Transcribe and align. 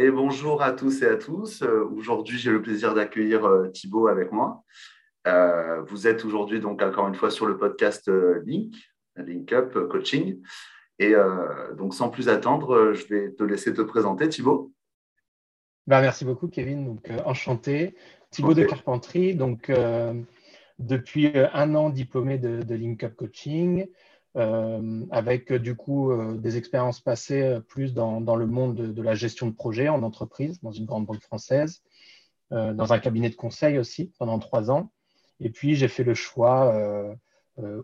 Et 0.00 0.12
bonjour 0.12 0.62
à 0.62 0.70
tous 0.70 1.02
et 1.02 1.08
à 1.08 1.16
tous. 1.16 1.62
Euh, 1.62 1.82
aujourd'hui, 1.92 2.38
j'ai 2.38 2.52
le 2.52 2.62
plaisir 2.62 2.94
d'accueillir 2.94 3.44
euh, 3.44 3.66
Thibaut 3.66 4.06
avec 4.06 4.30
moi. 4.30 4.62
Euh, 5.26 5.82
vous 5.82 6.06
êtes 6.06 6.24
aujourd'hui 6.24 6.60
donc 6.60 6.80
encore 6.82 7.08
une 7.08 7.16
fois 7.16 7.32
sur 7.32 7.46
le 7.46 7.58
podcast 7.58 8.08
Link, 8.46 8.76
Link 9.16 9.52
Up 9.52 9.76
Coaching. 9.88 10.40
Et 11.00 11.14
donc 11.76 11.94
sans 11.94 12.10
plus 12.10 12.28
attendre, 12.28 12.92
je 12.92 13.06
vais 13.08 13.32
te 13.32 13.42
laisser 13.42 13.74
te 13.74 13.82
présenter, 13.82 14.28
Thibaut. 14.28 14.72
Ben, 15.88 16.00
merci 16.00 16.24
beaucoup, 16.24 16.46
Kevin. 16.46 16.84
Donc 16.86 17.10
enchanté. 17.24 17.96
Thibaut 18.30 18.54
de 18.54 18.62
Carpentry. 18.62 19.34
Donc 19.34 19.68
depuis 20.78 21.32
un 21.34 21.74
an 21.74 21.90
diplômé 21.90 22.38
de, 22.38 22.62
de 22.62 22.74
Link 22.76 23.02
Up 23.02 23.16
Coaching. 23.16 23.88
Euh, 24.36 25.06
avec 25.10 25.52
du 25.54 25.74
coup 25.74 26.12
euh, 26.12 26.36
des 26.36 26.58
expériences 26.58 27.00
passées 27.00 27.42
euh, 27.42 27.60
plus 27.60 27.94
dans, 27.94 28.20
le 28.36 28.46
monde 28.46 28.76
de, 28.76 29.02
la 29.02 29.14
gestion 29.14 29.46
de 29.46 29.52
projet 29.52 29.88
en 29.88 30.02
entreprise, 30.02 30.60
dans 30.60 30.70
une 30.70 30.84
grande 30.84 31.06
banque 31.06 31.22
française, 31.22 31.82
dans 32.50 32.94
un 32.94 32.98
cabinet 32.98 33.28
de 33.28 33.34
conseil 33.34 33.76
aussi 33.78 34.10
pendant 34.18 34.38
trois 34.38 34.70
ans. 34.70 34.90
Et 35.38 35.50
puis 35.50 35.74
j'ai 35.74 35.88
fait 35.88 36.02
le 36.02 36.14
choix, 36.14 36.74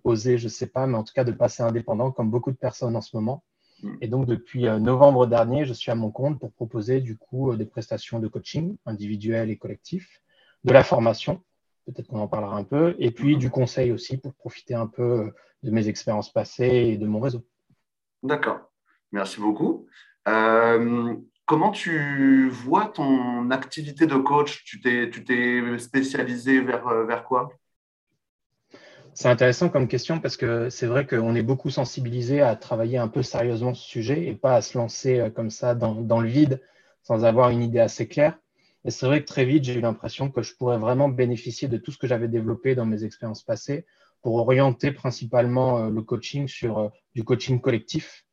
osé, 0.05 0.39
je 0.39 0.45
ne 0.45 0.49
sais 0.49 0.69
pas, 0.69 0.87
mais 0.87 0.97
en 0.97 1.05
tout 1.05 1.13
cas 1.13 1.25
de 1.25 1.33
passer 1.33 1.63
indépendant 1.63 2.11
comme 2.11 2.31
beaucoup 2.31 2.51
de 2.51 2.57
personnes 2.57 2.97
en 2.97 3.03
ce 3.03 3.15
moment. 3.15 3.45
Mm. 3.83 3.97
Et 4.01 4.09
donc 4.09 4.25
depuis 4.25 4.63
novembre 4.81 5.27
dernier, 5.27 5.67
je 5.67 5.75
suis 5.75 5.91
à 5.91 5.95
mon 5.95 6.11
compte 6.11 6.41
pour 6.41 6.51
proposer 6.51 7.03
du 7.03 7.19
coup 7.19 7.55
des 7.57 7.67
prestations 7.67 8.21
de 8.21 8.27
coaching 8.27 8.79
individuel 8.87 9.51
et 9.51 9.59
collectif, 9.59 10.23
de 10.65 10.73
la 10.73 10.83
formation 10.83 11.43
peut-être 11.85 12.09
qu'on 12.09 12.21
en 12.21 12.29
parlera 12.29 12.57
un 12.57 12.65
peu, 12.65 12.95
et 12.99 13.11
puis 13.11 13.37
du 13.37 13.51
conseil 13.51 13.93
aussi 13.93 14.17
pour 14.17 14.35
profiter 14.35 14.75
un 14.75 14.87
peu 14.87 15.33
de 15.63 15.71
mes 15.71 15.89
expériences 15.89 16.33
passées 16.33 16.93
et 16.93 16.97
de 16.97 17.07
mon 17.07 17.21
réseau. 17.21 17.45
D'accord, 18.23 18.61
merci 19.13 19.41
beaucoup. 19.41 19.87
Euh, 20.29 21.15
comment 21.47 21.71
tu 21.71 22.49
vois 22.49 22.87
ton 22.87 23.51
activité 23.51 24.07
de 24.07 24.17
coach? 24.17 24.65
Tu 24.65 24.81
t'es 24.81 25.79
spécialisé 25.79 26.61
vers, 26.61 26.89
euh, 26.89 27.05
vers 27.05 27.25
quoi? 27.25 27.51
C'est 29.17 29.29
intéressant 29.29 29.69
comme 29.69 29.87
question 29.87 30.19
parce 30.19 30.37
que 30.37 30.71
c'est 30.71 30.87
vrai 30.87 31.07
qu'on 31.07 31.37
est 31.37 31.43
beaucoup 31.43 31.71
sensibilisé 31.71 32.41
à 32.41 32.57
travailler 32.57 32.99
un 32.99 33.07
peu 33.07 33.23
sérieusement 33.23 33.73
ce 33.73 33.87
sujet 33.87 34.27
et 34.27 34.35
pas 34.35 34.57
à 34.57 34.63
se 34.63 34.77
lancer 34.77 35.21
euh, 35.21 35.31
comme 35.31 35.51
ça 35.51 35.75
dans, 35.75 35.95
dans 35.95 36.21
le 36.21 36.29
vide 36.29 36.61
sans 37.03 37.25
avoir 37.25 37.51
une 37.51 37.63
idée 37.63 37.79
assez 37.79 38.09
claire. 38.09 38.39
Et 38.85 38.91
c'est 38.91 39.07
vrai 39.07 39.23
que 39.23 39.27
très 39.27 39.45
vite, 39.45 39.65
j'ai 39.65 39.75
eu 39.75 39.81
l'impression 39.81 40.31
que 40.31 40.43
je 40.43 40.55
pourrais 40.55 40.79
vraiment 40.79 41.09
bénéficier 41.09 41.69
de 41.69 41.79
tout 41.79 41.91
ce 41.91 41.99
que 41.99 42.07
j'avais 42.07 42.29
développé 42.29 42.75
dans 42.75 42.85
mes 42.85 43.05
expériences 43.05 43.43
passées 43.43 43.87
pour 44.23 44.37
orienter 44.37 44.93
principalement 44.93 45.79
euh, 45.79 45.91
le 45.91 46.03
coaching 46.03 46.49
sur 46.49 46.79
euh, 46.79 46.89
du 47.15 47.25
coaching 47.25 47.61
collectif 47.61 48.25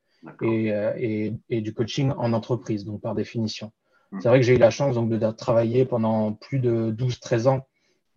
euh, 0.41 0.93
et, 0.97 1.33
et, 1.49 1.61
du 1.61 1.73
coaching 1.73 2.11
en 2.17 2.33
entreprise, 2.33 2.85
donc 2.85 3.01
par 3.01 3.15
définition. 3.15 3.71
Hmm. 4.11 4.19
C'est 4.21 4.29
vrai 4.29 4.39
que 4.39 4.45
j'ai 4.45 4.55
eu 4.55 4.59
la 4.59 4.71
chance 4.71 4.95
donc, 4.95 5.09
de 5.09 5.31
travailler 5.31 5.85
pendant 5.85 6.33
plus 6.33 6.59
de 6.59 6.93
12-13 6.97 7.47
ans 7.47 7.67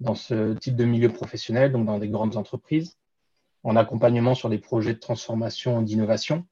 dans 0.01 0.15
ce 0.15 0.55
type 0.55 0.77
de 0.77 0.85
milieu 0.85 1.09
professionnel, 1.09 1.73
donc 1.73 1.87
dans 1.87 1.99
des 1.99 2.09
grandes 2.09 2.37
entreprises, 2.37 2.97
en 3.63 3.77
accompagnement 3.77 4.35
sur 4.35 4.51
des 4.51 4.59
projets 4.59 4.95
de 4.95 4.99
transformation 4.99 5.81
et 5.81 5.85
d'innovation. 5.85 6.45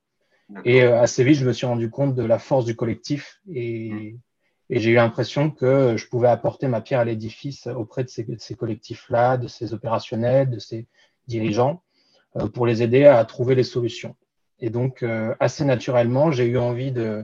Et 0.64 0.82
assez 0.82 1.24
vite, 1.24 1.36
je 1.36 1.46
me 1.46 1.52
suis 1.52 1.66
rendu 1.66 1.88
compte 1.88 2.14
de 2.14 2.22
la 2.22 2.38
force 2.38 2.66
du 2.66 2.76
collectif 2.76 3.40
et, 3.48 3.90
hmm. 3.90 4.18
Et 4.74 4.80
j'ai 4.80 4.92
eu 4.92 4.94
l'impression 4.94 5.50
que 5.50 5.98
je 5.98 6.08
pouvais 6.08 6.28
apporter 6.28 6.66
ma 6.66 6.80
pierre 6.80 7.00
à 7.00 7.04
l'édifice 7.04 7.66
auprès 7.66 8.04
de 8.04 8.08
ces, 8.08 8.54
collectifs-là, 8.54 9.36
de 9.36 9.46
ces 9.46 9.74
opérationnels, 9.74 10.48
de 10.48 10.58
ces 10.58 10.86
dirigeants, 11.26 11.82
euh, 12.36 12.48
pour 12.48 12.64
les 12.64 12.82
aider 12.82 13.04
à 13.04 13.22
trouver 13.26 13.54
les 13.54 13.64
solutions. 13.64 14.16
Et 14.60 14.70
donc, 14.70 15.02
euh, 15.02 15.34
assez 15.40 15.66
naturellement, 15.66 16.30
j'ai 16.30 16.46
eu 16.46 16.56
envie 16.56 16.90
de 16.90 17.22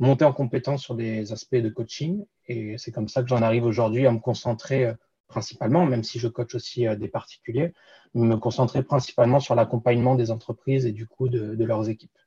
monter 0.00 0.24
en 0.24 0.32
compétence 0.32 0.82
sur 0.82 0.96
des 0.96 1.30
aspects 1.30 1.54
de 1.54 1.68
coaching. 1.68 2.24
Et 2.48 2.76
c'est 2.78 2.90
comme 2.90 3.06
ça 3.06 3.22
que 3.22 3.28
j'en 3.28 3.42
arrive 3.42 3.64
aujourd'hui 3.64 4.04
à 4.04 4.10
me 4.10 4.18
concentrer 4.18 4.86
euh, 4.86 4.94
principalement, 5.28 5.86
même 5.86 6.02
si 6.02 6.18
je 6.18 6.26
coach 6.26 6.56
aussi 6.56 6.84
des 6.96 7.08
particuliers, 7.08 7.74
me 8.14 8.34
concentrer 8.34 8.82
principalement 8.82 9.38
sur 9.38 9.54
l'accompagnement 9.54 10.16
des 10.16 10.32
entreprises 10.32 10.84
et 10.84 10.92
du 10.92 11.06
coup 11.06 11.28
de 11.28 11.64
leurs 11.64 11.88
équipes. 11.88 12.18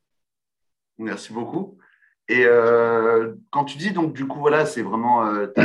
Merci 0.98 1.34
beaucoup. 1.34 1.78
Et 2.32 2.46
euh, 2.46 3.34
quand 3.50 3.66
tu 3.66 3.78
dis, 3.78 3.92
donc, 3.92 4.14
du 4.14 4.26
coup, 4.26 4.40
voilà, 4.40 4.66
c'est 4.66 4.84
vraiment, 4.84 5.26
euh, 5.28 5.48
tu 5.54 5.62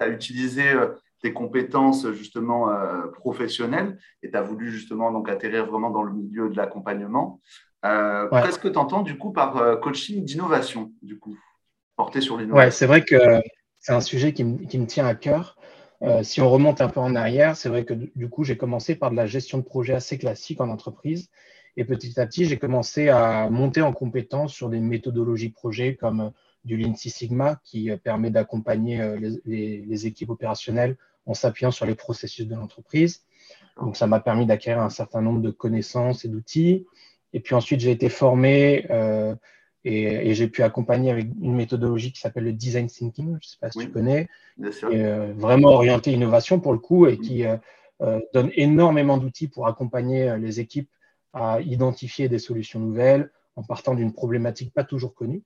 as, 0.00 0.08
utilisé 0.08 0.70
euh, 0.70 0.86
tes 1.20 1.32
compétences 1.32 2.08
justement 2.12 2.68
professionnelles 3.14 3.98
et 4.22 4.30
tu 4.30 4.36
as 4.36 4.42
voulu 4.42 4.70
justement 4.70 5.10
donc 5.10 5.28
atterrir 5.28 5.66
vraiment 5.66 5.90
dans 5.90 6.02
le 6.02 6.12
milieu 6.12 6.50
de 6.50 6.56
l'accompagnement. 6.56 7.40
Qu'est-ce 7.82 8.58
que 8.58 8.68
tu 8.68 8.78
entends 8.78 9.02
du 9.02 9.16
coup 9.18 9.32
par 9.32 9.80
coaching 9.80 10.22
d'innovation, 10.22 10.92
du 11.02 11.18
coup, 11.18 11.36
porté 11.96 12.20
sur 12.20 12.36
l'innovation? 12.36 12.66
Ouais, 12.66 12.70
c'est 12.70 12.86
vrai 12.86 13.02
que 13.02 13.40
c'est 13.80 13.92
un 13.94 14.02
sujet 14.02 14.34
qui 14.34 14.44
me, 14.44 14.66
qui 14.66 14.78
me, 14.78 14.86
tient 14.86 15.06
à 15.06 15.14
cœur. 15.14 15.56
si 16.22 16.42
on 16.42 16.50
remonte 16.50 16.82
un 16.82 16.88
peu 16.88 17.00
en 17.00 17.14
arrière, 17.16 17.56
c'est 17.56 17.70
vrai 17.70 17.86
que 17.86 17.94
du 17.94 18.28
coup, 18.28 18.44
j'ai 18.44 18.58
commencé 18.58 18.94
par 18.94 19.10
de 19.10 19.16
la 19.16 19.24
gestion 19.24 19.56
de 19.56 19.64
projet 19.64 19.94
assez 19.94 20.18
classique 20.18 20.60
en 20.60 20.68
entreprise. 20.68 21.30
Et 21.76 21.84
petit 21.84 22.18
à 22.20 22.26
petit, 22.26 22.44
j'ai 22.44 22.58
commencé 22.58 23.08
à 23.08 23.48
monter 23.50 23.82
en 23.82 23.92
compétence 23.92 24.52
sur 24.52 24.68
des 24.68 24.80
méthodologies 24.80 25.50
projet 25.50 25.96
comme 25.96 26.20
euh, 26.20 26.30
du 26.64 26.76
Lean 26.76 26.94
Six 26.94 27.10
Sigma 27.10 27.60
qui 27.64 27.90
euh, 27.90 27.96
permet 27.96 28.30
d'accompagner 28.30 29.00
euh, 29.00 29.18
les, 29.44 30.06
équipes 30.06 30.30
opérationnelles 30.30 30.96
en 31.26 31.34
s'appuyant 31.34 31.70
sur 31.70 31.86
les 31.86 31.94
processus 31.94 32.46
de 32.46 32.54
l'entreprise. 32.54 33.22
Donc, 33.80 33.96
ça 33.96 34.06
m'a 34.06 34.20
permis 34.20 34.46
d'acquérir 34.46 34.80
un 34.80 34.90
certain 34.90 35.20
nombre 35.20 35.40
de 35.40 35.50
connaissances 35.50 36.24
et 36.24 36.28
d'outils. 36.28 36.86
Et 37.32 37.40
puis 37.40 37.56
ensuite, 37.56 37.80
j'ai 37.80 37.90
été 37.90 38.08
formé 38.08 38.86
et, 39.84 40.34
j'ai 40.34 40.46
pu 40.46 40.62
accompagner 40.62 41.10
avec 41.10 41.26
une 41.40 41.56
méthodologie 41.56 42.12
qui 42.12 42.20
s'appelle 42.20 42.44
le 42.44 42.52
design 42.52 42.86
thinking, 42.86 43.30
je 43.30 43.32
ne 43.32 43.38
sais 43.40 43.56
pas 43.60 43.72
si 43.72 43.78
tu 43.78 43.90
connais, 43.90 44.28
vraiment 44.58 45.70
orienté 45.70 46.12
innovation 46.12 46.60
pour 46.60 46.72
le 46.72 46.78
coup 46.78 47.08
et 47.08 47.18
qui 47.18 47.44
donne 48.32 48.50
énormément 48.54 49.18
d'outils 49.18 49.48
pour 49.48 49.66
accompagner 49.66 50.36
les 50.38 50.60
équipes 50.60 50.88
à 51.34 51.60
identifier 51.60 52.28
des 52.28 52.38
solutions 52.38 52.80
nouvelles 52.80 53.30
en 53.56 53.62
partant 53.62 53.94
d'une 53.94 54.12
problématique 54.12 54.72
pas 54.72 54.84
toujours 54.84 55.14
connue. 55.14 55.42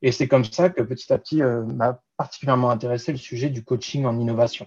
Et 0.00 0.12
c'est 0.12 0.28
comme 0.28 0.44
ça 0.44 0.70
que 0.70 0.82
petit 0.82 1.12
à 1.12 1.18
petit 1.18 1.42
euh, 1.42 1.64
m'a 1.64 2.00
particulièrement 2.16 2.70
intéressé 2.70 3.12
le 3.12 3.18
sujet 3.18 3.50
du 3.50 3.64
coaching 3.64 4.06
en 4.06 4.18
innovation. 4.18 4.66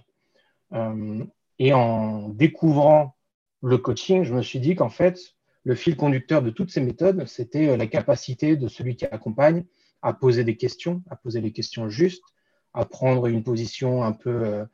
Euh, 0.72 1.24
et 1.58 1.72
en 1.72 2.28
découvrant 2.28 3.16
le 3.62 3.78
coaching, 3.78 4.22
je 4.22 4.34
me 4.34 4.42
suis 4.42 4.60
dit 4.60 4.76
qu'en 4.76 4.90
fait, 4.90 5.18
le 5.64 5.74
fil 5.74 5.96
conducteur 5.96 6.42
de 6.42 6.50
toutes 6.50 6.70
ces 6.70 6.80
méthodes, 6.80 7.26
c'était 7.26 7.68
euh, 7.68 7.76
la 7.76 7.86
capacité 7.86 8.56
de 8.56 8.68
celui 8.68 8.94
qui 8.94 9.06
accompagne 9.06 9.64
à 10.02 10.12
poser 10.12 10.44
des 10.44 10.56
questions, 10.56 11.02
à 11.10 11.16
poser 11.16 11.40
les 11.40 11.52
questions 11.52 11.88
justes, 11.88 12.24
à 12.74 12.84
prendre 12.84 13.26
une 13.26 13.42
position 13.42 14.02
un 14.02 14.12
peu 14.12 14.64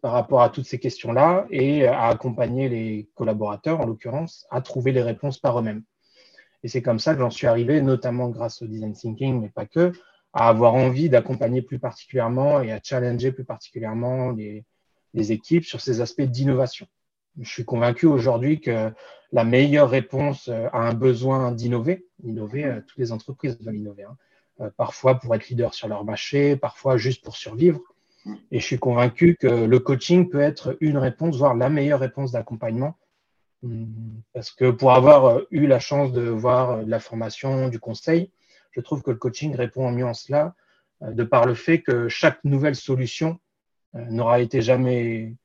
par 0.00 0.12
rapport 0.12 0.42
à 0.42 0.50
toutes 0.50 0.66
ces 0.66 0.78
questions-là 0.78 1.46
et 1.50 1.86
à 1.86 2.06
accompagner 2.06 2.68
les 2.68 3.08
collaborateurs, 3.14 3.80
en 3.80 3.86
l'occurrence, 3.86 4.46
à 4.50 4.60
trouver 4.60 4.92
les 4.92 5.02
réponses 5.02 5.38
par 5.38 5.58
eux-mêmes. 5.58 5.82
Et 6.62 6.68
c'est 6.68 6.82
comme 6.82 6.98
ça 6.98 7.14
que 7.14 7.20
j'en 7.20 7.30
suis 7.30 7.46
arrivé, 7.46 7.80
notamment 7.80 8.28
grâce 8.30 8.62
au 8.62 8.66
design 8.66 8.94
thinking, 8.94 9.40
mais 9.40 9.50
pas 9.50 9.66
que, 9.66 9.92
à 10.32 10.48
avoir 10.48 10.74
envie 10.74 11.08
d'accompagner 11.08 11.62
plus 11.62 11.78
particulièrement 11.78 12.60
et 12.60 12.72
à 12.72 12.80
challenger 12.82 13.30
plus 13.30 13.44
particulièrement 13.44 14.30
les, 14.32 14.64
équipes 15.14 15.64
sur 15.64 15.80
ces 15.80 16.00
aspects 16.00 16.22
d'innovation. 16.22 16.88
Je 17.40 17.48
suis 17.48 17.64
convaincu 17.64 18.06
aujourd'hui 18.06 18.60
que 18.60 18.92
la 19.30 19.44
meilleure 19.44 19.88
réponse 19.88 20.48
à 20.48 20.78
un 20.78 20.94
besoin 20.94 21.52
d'innover, 21.52 22.06
innover, 22.24 22.64
euh, 22.64 22.80
toutes 22.80 22.98
les 22.98 23.12
entreprises 23.12 23.56
veulent 23.60 23.76
innover, 23.76 24.04
hein, 24.04 24.16
euh, 24.60 24.70
parfois 24.76 25.20
pour 25.20 25.32
être 25.36 25.48
leader 25.48 25.72
sur 25.72 25.86
leur 25.86 26.04
marché, 26.04 26.56
parfois 26.56 26.96
juste 26.96 27.22
pour 27.24 27.36
survivre, 27.36 27.80
et 28.50 28.58
je 28.58 28.64
suis 28.64 28.78
convaincu 28.78 29.36
que 29.36 29.46
le 29.46 29.78
coaching 29.78 30.28
peut 30.28 30.40
être 30.40 30.76
une 30.80 30.98
réponse, 30.98 31.36
voire 31.36 31.54
la 31.54 31.68
meilleure 31.68 32.00
réponse 32.00 32.32
d'accompagnement. 32.32 32.96
Parce 34.32 34.50
que 34.50 34.70
pour 34.70 34.92
avoir 34.92 35.24
euh, 35.24 35.48
eu 35.50 35.66
la 35.66 35.80
chance 35.80 36.12
de 36.12 36.22
voir 36.22 36.70
euh, 36.70 36.84
de 36.84 36.90
la 36.90 37.00
formation, 37.00 37.68
du 37.68 37.78
conseil, 37.78 38.30
je 38.72 38.80
trouve 38.80 39.02
que 39.02 39.10
le 39.10 39.16
coaching 39.16 39.54
répond 39.54 39.90
mieux 39.90 40.04
en 40.04 40.14
cela, 40.14 40.54
euh, 41.02 41.12
de 41.12 41.24
par 41.24 41.46
le 41.46 41.54
fait 41.54 41.80
que 41.80 42.08
chaque 42.08 42.42
nouvelle 42.44 42.76
solution 42.76 43.38
n'aura 43.94 44.40
été 44.40 44.60
jamais 44.60 45.36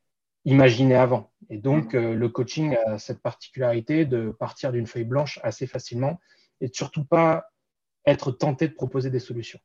imaginée 0.44 0.96
avant. 0.96 1.32
Et 1.52 1.60
donc, 1.60 1.94
le 1.94 2.28
coaching 2.30 2.76
a 2.88 2.98
cette 2.98 3.22
particularité 3.22 4.06
de 4.06 4.32
partir 4.32 4.72
d'une 4.72 4.88
feuille 4.88 5.04
blanche 5.04 5.40
assez 5.44 5.68
facilement 5.68 6.20
et 6.60 6.70
de 6.70 6.74
surtout 6.74 7.06
pas 7.06 7.46
être 8.08 8.32
tenté 8.32 8.68
de 8.68 8.74
proposer 8.74 9.12
des 9.12 9.20
solutions. 9.20 9.60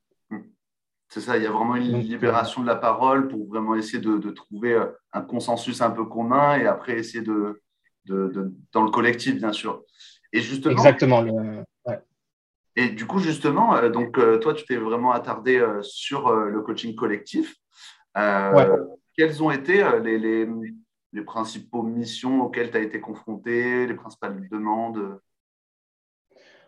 C'est 1.15 1.21
ça, 1.21 1.37
il 1.37 1.45
y 1.45 1.47
a 1.47 1.51
vraiment 1.53 1.77
une 1.77 2.01
libération 2.01 2.61
de 2.61 2.67
la 2.67 2.75
parole 2.75 3.29
pour 3.29 3.47
vraiment 3.47 3.77
essayer 3.77 4.01
de, 4.01 4.31
trouver 4.31 4.73
euh, 4.73 4.87
un 5.13 5.21
consensus 5.21 5.81
un 5.81 5.93
peu 5.93 6.07
commun 6.07 6.57
et 6.57 6.67
après 6.67 6.99
essayer 6.99 7.23
de, 7.23 7.63
dans 8.05 8.83
le 8.83 8.91
collectif, 8.91 9.37
bien 9.37 9.53
sûr. 9.53 9.85
Et 10.33 10.41
justement, 10.41 10.73
Exactement. 10.73 11.25
Et 12.75 12.89
du 12.89 13.07
coup, 13.07 13.21
justement, 13.21 13.77
euh, 13.77 13.91
donc, 13.91 14.19
euh, 14.19 14.39
toi, 14.39 14.55
tu 14.55 14.65
t'es 14.65 14.75
vraiment 14.75 15.13
attardé 15.13 15.65
sur 15.83 16.35
le 16.35 16.61
coaching 16.63 16.97
collectif. 16.97 17.55
Quelles 18.13 19.41
ont 19.41 19.53
été 19.53 19.87
les, 20.03 20.19
les, 20.19 20.49
les 21.13 21.23
principaux 21.23 21.85
missions 21.85 22.43
auxquelles 22.43 22.73
tu 22.73 22.77
as 22.77 22.81
été 22.81 23.01
confronté, 23.01 23.87
les 23.87 23.95
principales 23.95 24.49
demandes 24.51 25.21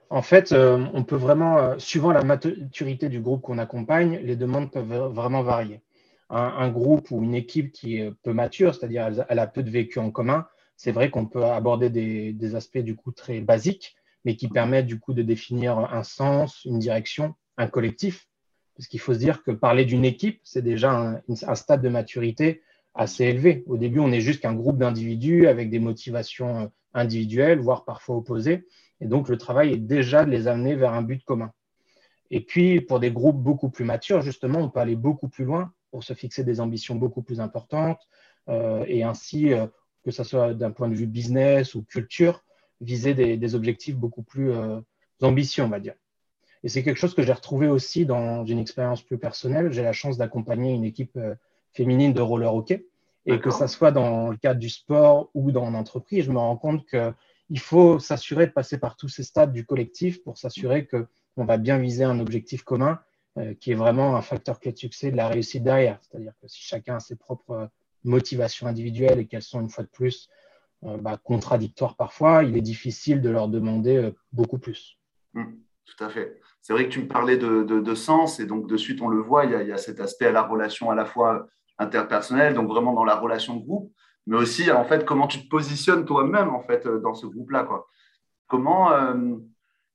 En 0.09 0.23
fait, 0.23 0.53
euh, 0.53 0.85
on 0.95 1.03
peut 1.03 1.17
vraiment, 1.17 1.59
euh, 1.59 1.79
suivant 1.79 2.13
la 2.13 2.23
maturité 2.23 3.09
du 3.09 3.21
groupe 3.21 3.43
qu'on 3.43 3.59
accompagne, 3.59 4.21
les 4.23 4.37
demandes 4.37 4.71
peuvent 4.71 5.13
vraiment 5.13 5.43
varier. 5.43 5.81
Un, 6.29 6.71
groupe 6.71 7.13
ou 7.13 7.23
une 7.23 7.37
équipe 7.37 7.71
qui 7.71 7.99
est 7.99 8.11
peu 8.25 8.33
mature, 8.33 8.75
c'est-à-dire 8.75 9.25
elle, 9.29 9.39
a 9.39 9.47
peu 9.47 9.63
de 9.63 9.71
vécu 9.71 10.01
en 10.01 10.11
commun, 10.11 10.45
c'est 10.77 10.91
vrai 10.91 11.09
qu'on 11.09 11.27
peut 11.27 11.45
aborder 11.45 11.89
des, 11.89 12.55
aspects 12.57 12.79
du 12.79 12.97
coup 12.97 13.13
très 13.13 13.41
basiques, 13.41 13.95
mais 14.25 14.35
qui 14.35 14.49
permettent 14.49 14.87
du 14.87 14.99
coup 14.99 15.15
de 15.15 15.23
définir 15.23 15.79
un 15.79 16.03
sens, 16.03 16.65
une 16.65 16.81
direction, 16.81 17.37
un 17.59 17.69
collectif. 17.69 18.27
Parce 18.77 18.89
qu'il 18.89 18.99
faut 18.99 19.15
se 19.15 19.21
dire 19.21 19.45
que 19.45 19.53
parler 19.53 19.85
d'une 19.85 20.05
équipe, 20.05 20.41
c'est 20.43 20.63
déjà 20.63 21.21
un, 21.29 21.55
stade 21.55 21.81
de 21.81 21.89
maturité 21.89 22.61
assez 22.95 23.25
élevé. 23.25 23.63
Au 23.69 23.77
début, 23.77 24.01
on 24.01 24.11
est 24.11 24.21
juste 24.21 24.41
qu'un 24.41 24.55
groupe 24.55 24.79
d'individus 24.79 25.47
avec 25.47 25.71
des 25.71 25.79
motivations 25.79 26.59
euh, 26.59 26.67
individuelles, 26.93 27.61
voire 27.61 27.85
parfois 27.85 28.17
opposées. 28.17 28.67
Et 29.01 29.07
donc, 29.07 29.29
le 29.29 29.37
travail 29.37 29.73
est 29.73 29.79
déjà 29.79 30.25
de 30.25 30.31
les 30.31 30.49
amener 30.49 30.75
vers 30.75 30.93
un 30.93 31.03
but 31.03 31.25
commun. 31.25 31.53
Et 32.31 32.41
puis, 32.41 32.81
pour 32.81 33.01
des 33.01 33.11
groupes 33.11 33.43
beaucoup 33.43 33.71
plus 33.71 33.85
matures, 33.85 34.23
justement, 34.23 34.59
on 34.61 34.69
peut 34.69 34.81
aller 34.81 34.97
beaucoup 34.97 35.29
plus 35.29 35.45
loin 35.45 35.73
pour 35.91 36.03
se 36.03 36.15
fixer 36.15 36.45
des 36.45 36.61
ambitions 36.61 36.97
beaucoup 36.97 37.23
plus 37.23 37.41
importantes 37.41 38.01
euh, 38.49 38.85
et 38.89 39.03
ainsi, 39.03 39.53
euh, 39.53 39.67
que 40.05 40.11
ce 40.11 40.25
soit 40.25 40.55
d'un 40.55 40.71
point 40.71 40.89
de 40.89 40.95
vue 40.95 41.07
business 41.07 41.75
ou 41.75 41.83
culture, 41.83 42.45
viser 42.81 43.15
des, 43.15 43.55
objectifs 43.55 43.97
beaucoup 43.97 44.23
plus 44.23 44.51
euh, 44.51 44.81
ambitieux, 45.23 45.63
on 45.63 45.69
va 45.69 45.81
dire. 45.81 45.95
Et 46.63 46.69
c'est 46.69 46.83
quelque 46.83 46.99
chose 46.99 47.15
que 47.15 47.23
j'ai 47.23 47.33
retrouvé 47.33 47.69
aussi 47.69 48.07
dans 48.07 48.45
une 48.45 48.59
expérience 48.59 49.03
plus 49.03 49.19
personnelle. 49.19 49.73
J'ai 49.73 49.83
la 49.83 49.93
chance 49.93 50.19
d'accompagner 50.19 50.73
une 50.73 50.85
équipe 50.85 51.19
féminine 51.73 52.13
de 52.13 52.21
roller 52.21 52.53
hockey. 52.53 52.87
Et 53.25 53.41
que 53.41 53.51
ce 53.51 53.67
soit 53.67 53.91
dans 53.91 54.31
le 54.31 54.37
cadre 54.37 54.61
du 54.61 54.69
sport 54.69 55.31
ou 55.35 55.51
dans 55.51 55.69
l'entreprise, 55.71 56.25
je 56.25 56.31
me 56.31 56.39
rends 56.39 56.57
compte 56.57 56.87
que 56.87 57.13
il 57.49 57.61
faut 57.61 57.99
s'assurer 57.99 58.47
de 58.47 58.53
passer 58.53 58.79
par 58.79 58.97
tous 58.97 59.09
ces 59.09 59.23
stades 59.23 59.53
du 59.53 59.65
collectif 59.65 60.23
pour 60.23 60.39
s'assurer 60.39 60.87
qu'on 60.87 61.45
va 61.45 61.57
bien 61.59 61.79
viser 61.79 62.05
un 62.05 62.19
objectif 62.19 62.63
commun 62.63 62.99
euh, 63.39 63.55
qui 63.55 63.71
est 63.73 63.75
vraiment 63.75 64.17
un 64.17 64.23
facteur 64.23 64.59
clé 64.59 64.73
de 64.73 64.79
succès 64.79 65.11
de 65.11 65.17
la 65.17 65.29
réussite 65.29 65.63
derrière. 65.63 65.99
C'est-à-dire 66.03 66.33
que 66.41 66.49
si 66.49 66.63
chacun 66.63 66.97
a 66.97 67.01
ses 67.01 67.17
propres 67.17 67.69
motivations 68.03 68.67
individuelles 68.67 69.19
et 69.19 69.27
qu'elles 69.27 69.43
sont 69.43 69.61
une 69.61 69.69
fois 69.69 69.85
de 69.85 69.91
plus 69.91 70.29
euh, 70.85 70.97
bah, 70.97 71.19
contradictoires 71.23 71.97
parfois, 71.97 72.45
il 72.45 72.57
est 72.57 72.63
difficile 72.63 73.21
de 73.21 73.31
leur 73.31 73.49
demander 73.49 73.97
euh, 73.97 74.11
beaucoup 74.33 74.59
plus. 74.59 74.99
Mmh, 75.35 75.45
tout 75.85 76.05
à 76.05 76.09
fait. 76.09 76.41
C'est 76.63 76.73
vrai 76.73 76.87
que 76.87 76.93
tu 76.93 77.01
me 77.01 77.09
parlais 77.09 77.37
de, 77.37 77.95
sens 77.95 78.41
et 78.41 78.47
donc 78.47 78.67
de 78.69 78.77
suite 78.77 79.01
on 79.01 79.09
le 79.09 79.21
voit, 79.21 79.45
il 79.45 79.53
y, 79.53 79.73
a, 79.73 79.77
cet 79.77 80.01
aspect 80.01 80.27
à 80.27 80.33
la 80.33 80.43
relation 80.43 80.91
à 80.91 80.95
la 80.95 81.05
fois 81.05 81.47
interpersonnelle, 81.79 82.55
donc 82.55 82.69
vraiment 82.69 82.93
dans 82.93 83.05
la 83.05 83.17
relation 83.17 83.57
groupe, 83.57 83.93
mais 84.27 84.37
aussi 84.37 84.71
en 84.71 84.85
fait 84.85 85.05
comment 85.05 85.27
tu 85.27 85.43
te 85.43 85.49
positionnes 85.49 86.05
toi-même 86.05 86.51
en 86.51 86.61
fait 86.61 86.87
dans 86.87 87.15
ce 87.15 87.27
groupe-là 87.27 87.65
quoi. 87.65 87.89
Comment 88.47 88.93
euh, 88.93 89.37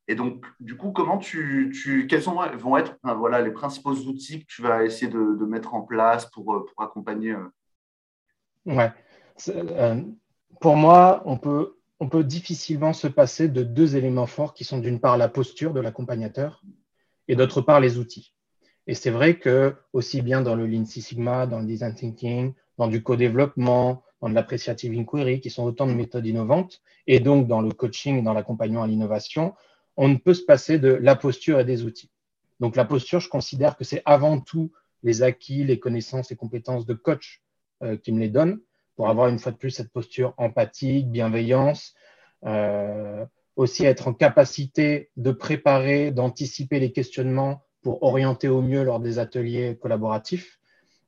et 0.07 0.15
donc 0.15 0.45
du 0.59 0.75
coup 0.75 0.91
comment 0.91 1.17
tu, 1.17 1.73
quels 2.09 2.21
sont, 2.21 2.35
vont 2.57 2.77
être 2.77 2.97
voilà 3.03 3.41
les 3.41 3.51
principaux 3.51 3.93
outils 3.93 4.41
que 4.41 4.45
tu 4.47 4.61
vas 4.61 4.83
essayer 4.83 5.11
de, 5.11 5.45
mettre 5.45 5.73
en 5.73 5.81
place 5.81 6.25
pour, 6.27 6.53
euh, 6.53 6.65
pour 6.65 6.83
accompagner. 6.83 7.33
Euh? 7.33 7.51
Ouais. 8.65 8.91
pour 10.59 10.75
moi, 10.75 11.23
on 11.25 11.37
peut 11.37 11.75
on 11.99 12.09
peut 12.09 12.23
difficilement 12.23 12.93
se 12.93 13.07
passer 13.07 13.47
de 13.47 13.61
deux 13.61 13.95
éléments 13.95 14.25
forts 14.25 14.55
qui 14.55 14.63
sont 14.63 14.79
d'une 14.79 14.99
part 14.99 15.17
la 15.17 15.29
posture 15.29 15.71
de 15.71 15.79
l'accompagnateur 15.79 16.63
et 17.27 17.35
d'autre 17.35 17.61
part 17.61 17.79
les 17.79 17.99
outils. 17.99 18.33
Et 18.87 18.95
c'est 18.95 19.11
vrai 19.11 19.37
que 19.37 19.75
aussi 19.93 20.23
bien 20.23 20.41
dans 20.41 20.55
le 20.55 20.65
Lean 20.65 20.85
Six 20.85 21.03
Sigma, 21.03 21.45
dans 21.45 21.59
le 21.59 21.67
design 21.67 21.93
thinking, 21.93 22.53
dans 22.79 22.87
du 22.87 23.03
co-développement, 23.03 24.03
dans 24.21 24.29
l'appreciative 24.29 24.97
inquiry, 24.97 25.41
qui 25.41 25.49
sont 25.49 25.63
autant 25.63 25.87
de 25.87 25.93
méthodes 25.93 26.25
innovantes, 26.25 26.81
et 27.07 27.19
donc 27.19 27.47
dans 27.47 27.61
le 27.61 27.71
coaching, 27.71 28.23
dans 28.23 28.33
l'accompagnement 28.33 28.83
à 28.83 28.87
l'innovation, 28.87 29.53
on 29.97 30.07
ne 30.07 30.15
peut 30.15 30.33
se 30.33 30.43
passer 30.43 30.79
de 30.79 30.89
la 30.89 31.15
posture 31.15 31.59
et 31.59 31.65
des 31.65 31.83
outils. 31.83 32.11
Donc 32.59 32.75
la 32.75 32.85
posture, 32.85 33.19
je 33.19 33.29
considère 33.29 33.75
que 33.75 33.83
c'est 33.83 34.03
avant 34.05 34.39
tout 34.39 34.71
les 35.03 35.23
acquis, 35.23 35.63
les 35.63 35.79
connaissances 35.79 36.31
et 36.31 36.35
compétences 36.35 36.85
de 36.85 36.93
coach 36.93 37.41
euh, 37.81 37.97
qui 37.97 38.11
me 38.11 38.19
les 38.19 38.29
donnent 38.29 38.59
pour 38.95 39.09
avoir 39.09 39.29
une 39.29 39.39
fois 39.39 39.51
de 39.51 39.57
plus 39.57 39.71
cette 39.71 39.91
posture 39.91 40.35
empathique, 40.37 41.09
bienveillance, 41.09 41.95
euh, 42.45 43.25
aussi 43.55 43.83
être 43.83 44.07
en 44.07 44.13
capacité 44.13 45.09
de 45.17 45.31
préparer, 45.31 46.11
d'anticiper 46.11 46.79
les 46.79 46.91
questionnements 46.91 47.63
pour 47.81 48.03
orienter 48.03 48.47
au 48.47 48.61
mieux 48.61 48.83
lors 48.83 48.99
des 48.99 49.17
ateliers 49.17 49.75
collaboratifs. 49.81 50.59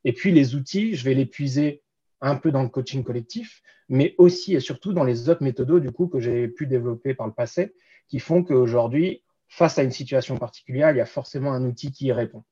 Et 0.06 0.14
puis 0.14 0.32
les 0.32 0.56
outils, 0.56 0.96
je 0.96 1.04
vais 1.06 1.14
les 1.14 1.28
puiser 1.28 1.83
un 2.24 2.36
peu 2.36 2.52
dans 2.52 2.64
le 2.64 2.70
coaching 2.70 3.04
collectif, 3.04 3.62
mais 3.90 4.16
aussi 4.18 4.56
et 4.56 4.60
surtout 4.60 4.94
dans 4.94 5.04
les 5.04 5.30
autres 5.30 5.44
méthodes 5.44 5.82
du 5.82 5.92
coup 5.92 6.08
que 6.08 6.20
j'ai 6.20 6.48
pu 6.48 6.66
développer 6.66 7.14
par 7.14 7.28
le 7.28 7.34
passé, 7.34 7.76
qui 8.08 8.20
font 8.20 8.44
qu'aujourd'hui, 8.44 9.24
face 9.50 9.78
à 9.78 9.84
une 9.84 9.92
situation 9.92 10.38
particulière, 10.38 10.92
il 10.92 10.98
y 10.98 11.02
a 11.02 11.06
forcément 11.06 11.54
un 11.54 11.64
outil 11.66 11.92
qui 11.92 12.06
y 12.06 12.12
répond. 12.12 12.44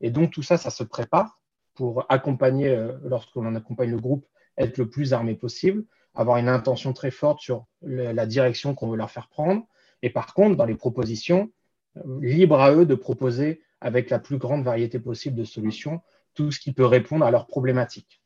Et 0.00 0.10
donc 0.10 0.32
tout 0.32 0.42
ça, 0.42 0.58
ça 0.58 0.70
se 0.70 0.84
prépare 0.84 1.40
pour 1.74 2.04
accompagner, 2.08 2.68
euh, 2.68 2.92
lorsqu'on 3.04 3.54
accompagne 3.54 3.90
le 3.90 4.00
groupe, 4.00 4.26
être 4.58 4.78
le 4.78 4.88
plus 4.88 5.12
armé 5.12 5.34
possible, 5.34 5.84
avoir 6.14 6.36
une 6.36 6.48
intention 6.48 6.92
très 6.92 7.10
forte 7.10 7.40
sur 7.40 7.66
la 7.82 8.26
direction 8.26 8.74
qu'on 8.74 8.88
veut 8.88 8.96
leur 8.96 9.10
faire 9.10 9.28
prendre. 9.28 9.66
Et 10.02 10.10
par 10.10 10.34
contre, 10.34 10.56
dans 10.56 10.64
les 10.64 10.74
propositions, 10.74 11.50
euh, 11.96 12.18
libre 12.20 12.60
à 12.60 12.72
eux 12.72 12.86
de 12.86 12.94
proposer 12.94 13.62
avec 13.80 14.10
la 14.10 14.18
plus 14.18 14.38
grande 14.38 14.64
variété 14.64 14.98
possible 14.98 15.36
de 15.36 15.44
solutions 15.44 16.00
tout 16.34 16.50
ce 16.50 16.60
qui 16.60 16.72
peut 16.72 16.84
répondre 16.86 17.24
à 17.24 17.30
leurs 17.30 17.46
problématiques. 17.46 18.22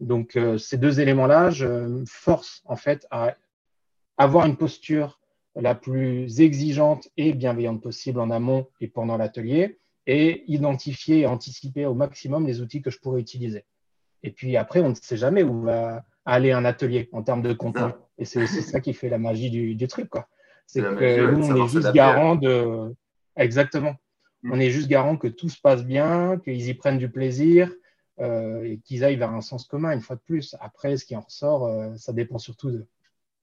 Donc, 0.00 0.36
euh, 0.36 0.58
ces 0.58 0.78
deux 0.78 1.00
éléments-là, 1.00 1.50
je 1.50 1.66
me 1.66 2.04
force 2.06 2.62
en 2.64 2.76
fait 2.76 3.06
à 3.10 3.36
avoir 4.16 4.46
une 4.46 4.56
posture 4.56 5.20
la 5.56 5.74
plus 5.74 6.40
exigeante 6.40 7.08
et 7.16 7.32
bienveillante 7.32 7.82
possible 7.82 8.20
en 8.20 8.30
amont 8.30 8.68
et 8.80 8.88
pendant 8.88 9.16
l'atelier 9.16 9.78
et 10.06 10.44
identifier 10.50 11.20
et 11.20 11.26
anticiper 11.26 11.86
au 11.86 11.94
maximum 11.94 12.46
les 12.46 12.60
outils 12.60 12.82
que 12.82 12.90
je 12.90 12.98
pourrais 12.98 13.20
utiliser. 13.20 13.64
Et 14.22 14.30
puis 14.30 14.56
après, 14.56 14.80
on 14.80 14.90
ne 14.90 14.94
sait 14.94 15.16
jamais 15.16 15.42
où 15.42 15.62
va 15.62 16.04
aller 16.24 16.52
un 16.52 16.64
atelier 16.64 17.08
en 17.12 17.22
termes 17.22 17.42
de 17.42 17.52
contenu. 17.52 17.92
Et 18.18 18.24
c'est 18.24 18.42
aussi 18.42 18.62
ça 18.62 18.80
qui 18.80 18.94
fait 18.94 19.08
la 19.08 19.18
magie 19.18 19.50
du, 19.50 19.86
truc. 19.88 20.10
C'est 20.66 20.82
que 20.82 21.30
nous, 21.30 21.46
on 21.50 21.64
est 21.64 21.68
juste 21.68 21.92
garant 21.92 22.36
de. 22.36 22.94
Exactement. 23.36 23.94
Mm. 24.42 24.52
On 24.52 24.60
est 24.60 24.70
juste 24.70 24.88
garant 24.88 25.16
que 25.16 25.28
tout 25.28 25.48
se 25.48 25.60
passe 25.60 25.84
bien, 25.84 26.38
qu'ils 26.44 26.68
y 26.68 26.74
prennent 26.74 26.98
du 26.98 27.10
plaisir, 27.10 27.72
et 28.20 28.78
qu'ils 28.84 29.04
aillent 29.04 29.16
vers 29.16 29.32
un 29.32 29.40
sens 29.40 29.66
commun, 29.66 29.92
une 29.92 30.00
fois 30.00 30.16
de 30.16 30.20
plus. 30.20 30.56
Après, 30.60 30.96
ce 30.96 31.04
qui 31.04 31.16
en 31.16 31.20
ressort, 31.20 31.66
euh, 31.66 31.94
ça 31.96 32.12
dépend 32.12 32.38
surtout 32.38 32.70
d'eux. 32.70 32.86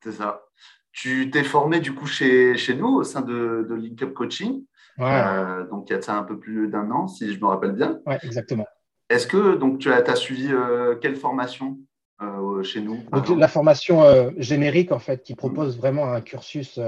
C'est 0.03 0.11
ça. 0.11 0.43
Tu 0.91 1.29
t'es 1.31 1.43
formé 1.43 1.79
du 1.79 1.93
coup 1.93 2.07
chez, 2.07 2.55
chez 2.57 2.75
nous 2.75 2.87
au 2.87 3.03
sein 3.03 3.21
de, 3.21 3.65
de 3.69 3.75
Link 3.75 4.01
Up 4.01 4.13
Coaching. 4.13 4.63
Euh, 4.99 5.67
donc, 5.67 5.89
il 5.89 5.93
y 5.93 5.95
a 5.95 6.01
ça 6.01 6.17
un 6.17 6.23
peu 6.23 6.39
plus 6.39 6.69
d'un 6.69 6.89
an, 6.91 7.07
si 7.07 7.31
je 7.31 7.39
me 7.39 7.45
rappelle 7.45 7.73
bien. 7.73 7.99
Oui, 8.05 8.15
exactement. 8.23 8.65
Est-ce 9.09 9.27
que 9.27 9.55
donc, 9.55 9.79
tu 9.79 9.91
as, 9.91 9.97
as 9.97 10.15
suivi 10.15 10.51
quelle 11.01 11.15
formation 11.15 11.77
chez 12.63 12.81
nous 12.81 12.97
donc, 13.11 13.29
La 13.29 13.47
formation 13.47 14.01
générique, 14.37 14.91
en 14.91 14.99
fait, 14.99 15.21
qui 15.21 15.35
propose 15.35 15.77
mm. 15.77 15.79
vraiment 15.79 16.11
un 16.11 16.21
cursus 16.21 16.79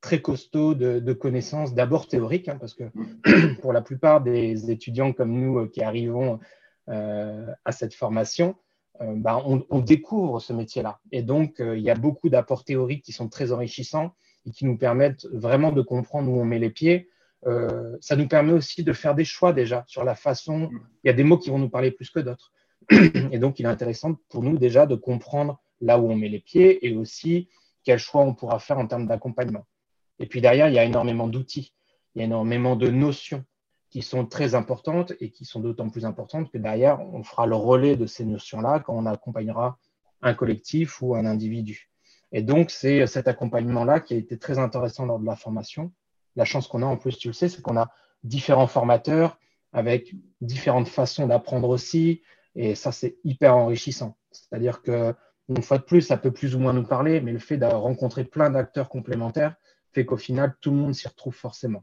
très 0.00 0.22
costaud 0.22 0.74
de, 0.74 1.12
connaissances, 1.12 1.74
d'abord 1.74 2.06
théoriques, 2.06 2.48
hein, 2.48 2.56
parce 2.58 2.74
que 2.74 2.84
mm. 2.84 3.56
pour 3.60 3.72
la 3.72 3.82
plupart 3.82 4.20
des 4.20 4.70
étudiants 4.70 5.12
comme 5.12 5.32
nous 5.32 5.66
qui 5.68 5.82
arrivons 5.82 6.34
euh, 6.34 6.36
à 6.90 7.72
cette 7.72 7.94
formation, 7.94 8.56
euh, 9.02 9.14
bah, 9.16 9.42
on, 9.46 9.78
découvre 9.80 10.40
ce 10.40 10.52
métier-là. 10.52 11.00
Et 11.10 11.22
donc, 11.22 11.60
euh, 11.60 11.78
il 11.78 11.82
y 11.82 11.90
a 11.90 11.94
beaucoup 11.94 12.28
d'apports 12.28 12.64
théoriques 12.64 13.02
qui 13.02 13.12
sont 13.12 13.28
très 13.28 13.50
enrichissants 13.50 14.14
et 14.46 14.50
qui 14.50 14.66
nous 14.66 14.76
permettent 14.76 15.26
vraiment 15.32 15.72
de 15.72 15.80
comprendre 15.80 16.30
où 16.30 16.38
on 16.38 16.44
met 16.44 16.58
les 16.58 16.70
pieds. 16.70 17.08
ça 18.00 18.16
nous 18.16 18.28
permet 18.28 18.52
aussi 18.52 18.84
de 18.84 18.92
faire 18.92 19.14
des 19.14 19.24
choix 19.24 19.54
déjà 19.54 19.84
sur 19.86 20.04
la 20.04 20.14
façon. 20.14 20.70
Il 21.02 21.08
y 21.08 21.10
a 21.10 21.14
des 21.14 21.24
mots 21.24 21.38
qui 21.38 21.48
vont 21.48 21.58
nous 21.58 21.70
parler 21.70 21.90
plus 21.90 22.10
que 22.10 22.20
d'autres. 22.20 22.52
Et 23.32 23.38
donc, 23.38 23.58
il 23.58 23.64
est 23.64 23.68
intéressant 23.68 24.16
pour 24.28 24.42
nous 24.42 24.58
déjà 24.58 24.84
de 24.86 24.94
comprendre 24.94 25.60
là 25.80 25.98
où 25.98 26.10
on 26.10 26.16
met 26.16 26.28
les 26.28 26.40
pieds 26.40 26.86
et 26.86 26.94
aussi 26.94 27.48
quel 27.84 27.98
choix 27.98 28.22
on 28.22 28.34
pourra 28.34 28.58
faire 28.58 28.78
en 28.78 28.86
termes 28.86 29.06
d'accompagnement. 29.06 29.66
Et 30.18 30.26
puis 30.26 30.42
derrière, 30.42 30.68
il 30.68 30.74
y 30.74 30.78
a 30.78 30.84
énormément 30.84 31.28
d'outils, 31.28 31.72
il 32.14 32.18
y 32.18 32.22
a 32.22 32.24
énormément 32.26 32.76
de 32.76 32.88
notions 32.88 33.44
qui 33.90 34.02
sont 34.02 34.24
très 34.24 34.54
importantes 34.54 35.12
et 35.20 35.30
qui 35.30 35.44
sont 35.44 35.60
d'autant 35.60 35.88
plus 35.88 36.04
importantes 36.04 36.50
que 36.50 36.58
derrière, 36.58 37.00
on 37.00 37.22
fera 37.24 37.46
le 37.46 37.56
relais 37.56 37.96
de 37.96 38.06
ces 38.06 38.24
notions-là 38.24 38.80
quand 38.80 38.94
on 38.96 39.06
accompagnera 39.06 39.78
un 40.22 40.34
collectif 40.34 41.02
ou 41.02 41.14
un 41.16 41.26
individu. 41.26 41.90
Et 42.32 42.42
donc, 42.42 42.70
c'est 42.70 43.06
cet 43.06 43.26
accompagnement-là 43.26 44.00
qui 44.00 44.14
a 44.14 44.16
été 44.16 44.38
très 44.38 44.58
intéressant 44.58 45.06
lors 45.06 45.18
de 45.18 45.26
la 45.26 45.34
formation. 45.34 45.92
La 46.36 46.44
chance 46.44 46.68
qu'on 46.68 46.82
a 46.82 46.86
en 46.86 46.96
plus, 46.96 47.18
tu 47.18 47.28
le 47.28 47.34
sais, 47.34 47.48
c'est 47.48 47.62
qu'on 47.62 47.76
a 47.76 47.90
différents 48.22 48.68
formateurs 48.68 49.38
avec 49.72 50.14
différentes 50.40 50.88
façons 50.88 51.26
d'apprendre 51.26 51.68
aussi. 51.68 52.22
Et 52.54 52.76
ça, 52.76 52.92
c'est 52.92 53.16
hyper 53.24 53.56
enrichissant. 53.56 54.16
C'est-à-dire 54.30 54.82
que, 54.82 55.14
une 55.48 55.62
fois 55.62 55.78
de 55.78 55.82
plus, 55.82 56.02
ça 56.02 56.16
peut 56.16 56.30
plus 56.30 56.54
ou 56.54 56.60
moins 56.60 56.72
nous 56.72 56.86
parler, 56.86 57.20
mais 57.20 57.32
le 57.32 57.40
fait 57.40 57.56
d'avoir 57.56 57.82
rencontré 57.82 58.22
plein 58.22 58.50
d'acteurs 58.50 58.88
complémentaires 58.88 59.56
fait 59.92 60.04
qu'au 60.04 60.16
final, 60.16 60.54
tout 60.60 60.70
le 60.70 60.76
monde 60.76 60.94
s'y 60.94 61.08
retrouve 61.08 61.34
forcément. 61.34 61.82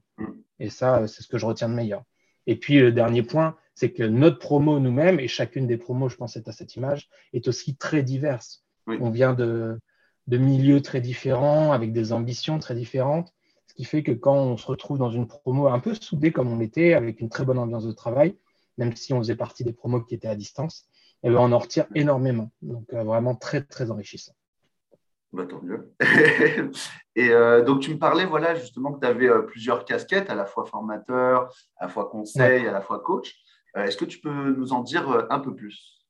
Et 0.60 0.70
ça, 0.70 1.08
c'est 1.08 1.22
ce 1.22 1.28
que 1.28 1.38
je 1.38 1.46
retiens 1.46 1.70
de 1.70 1.74
meilleur. 1.74 2.04
Et 2.46 2.56
puis, 2.56 2.80
le 2.80 2.92
dernier 2.92 3.24
point, 3.24 3.56
c'est 3.76 3.92
que 3.92 4.04
notre 4.04 4.40
promo 4.40 4.80
nous-mêmes, 4.80 5.20
et 5.20 5.28
chacune 5.28 5.68
des 5.68 5.78
promos, 5.78 6.10
je 6.10 6.16
pense, 6.16 6.36
est 6.36 6.48
à 6.48 6.52
cette 6.52 6.76
image, 6.76 7.10
est 7.34 7.48
aussi 7.48 7.76
très 7.76 8.04
diverse. 8.04 8.64
On 8.88 9.10
vient 9.10 9.34
de, 9.34 9.80
de, 10.28 10.38
milieux 10.38 10.82
très 10.82 11.02
différents, 11.02 11.74
avec 11.74 11.92
des 11.92 12.14
ambitions 12.14 12.58
très 12.58 12.74
différentes. 12.74 13.34
Ce 13.68 13.74
qui 13.74 13.84
fait 13.84 14.02
que 14.02 14.14
quand 14.14 14.36
on 14.36 14.58
se 14.58 14.66
retrouve 14.66 14.98
dans 14.98 15.12
une 15.12 15.28
promo 15.28 15.68
un 15.68 15.80
peu 15.80 15.94
soudée 15.94 16.32
comme 16.32 16.48
on 16.48 16.58
l'était, 16.58 16.94
avec 16.94 17.20
une 17.20 17.30
très 17.30 17.44
bonne 17.44 17.60
ambiance 17.60 17.86
de 17.86 17.92
travail, 17.92 18.38
même 18.78 18.96
si 18.96 19.14
on 19.14 19.20
faisait 19.20 19.36
partie 19.36 19.64
des 19.64 19.74
promos 19.74 20.02
qui 20.02 20.16
étaient 20.16 20.28
à 20.28 20.36
distance, 20.36 20.88
eh 21.24 21.30
ben, 21.30 21.38
on 21.38 21.52
en 21.52 21.60
retire 21.60 21.88
énormément. 21.96 22.52
Donc 22.62 22.94
euh, 22.94 23.04
vraiment 23.04 23.36
très, 23.36 23.62
très 23.62 23.92
enrichissant. 23.92 24.34
Bah, 25.34 25.46
tant 25.46 25.62
mieux. 25.62 25.94
et 27.16 27.30
euh, 27.30 27.64
donc, 27.64 27.82
tu 27.82 27.92
me 27.94 28.00
parlais 28.00 28.26
voilà, 28.26 28.56
justement 28.56 28.94
que 28.94 29.00
tu 29.02 29.08
avais 29.08 29.30
euh, 29.30 29.42
plusieurs 29.42 29.86
casquettes, 29.86 30.30
à 30.30 30.36
la 30.36 30.46
fois 30.46 30.66
formateur, 30.66 31.52
à 31.78 31.86
la 31.86 31.90
fois 31.90 32.10
conseil, 32.10 32.66
à 32.68 32.72
la 32.72 32.82
fois 32.82 33.00
coach. 33.00 33.36
Est-ce 33.76 33.98
que 33.98 34.06
tu 34.06 34.20
peux 34.20 34.32
nous 34.32 34.74
en 34.74 34.82
dire 34.82 35.28
un 35.30 35.40
peu 35.40 35.54
plus? 35.54 36.04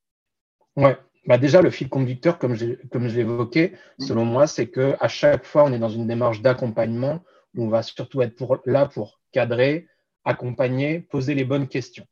Oui. 0.77 0.91
Bah 1.27 1.37
déjà, 1.37 1.61
le 1.61 1.69
fil 1.69 1.89
conducteur, 1.89 2.39
comme 2.39 2.55
je, 2.55 2.75
comme 2.89 3.09
je 3.09 3.17
l'évoquais, 3.17 3.73
mmh. 3.99 4.03
selon 4.05 4.23
moi, 4.23 4.47
c'est 4.47 4.69
qu'à 4.69 5.07
chaque 5.09 5.45
fois, 5.45 5.65
on 5.65 5.73
est 5.73 5.79
dans 5.79 5.89
une 5.89 6.07
démarche 6.07 6.41
d'accompagnement 6.41 7.21
où 7.53 7.65
on 7.65 7.69
va 7.69 7.83
surtout 7.83 8.21
être 8.21 8.35
pour, 8.35 8.59
là 8.65 8.85
pour 8.85 9.19
cadrer, 9.33 9.87
accompagner, 10.23 11.01
poser 11.01 11.35
les 11.35 11.43
bonnes 11.43 11.67
questions. 11.67 12.05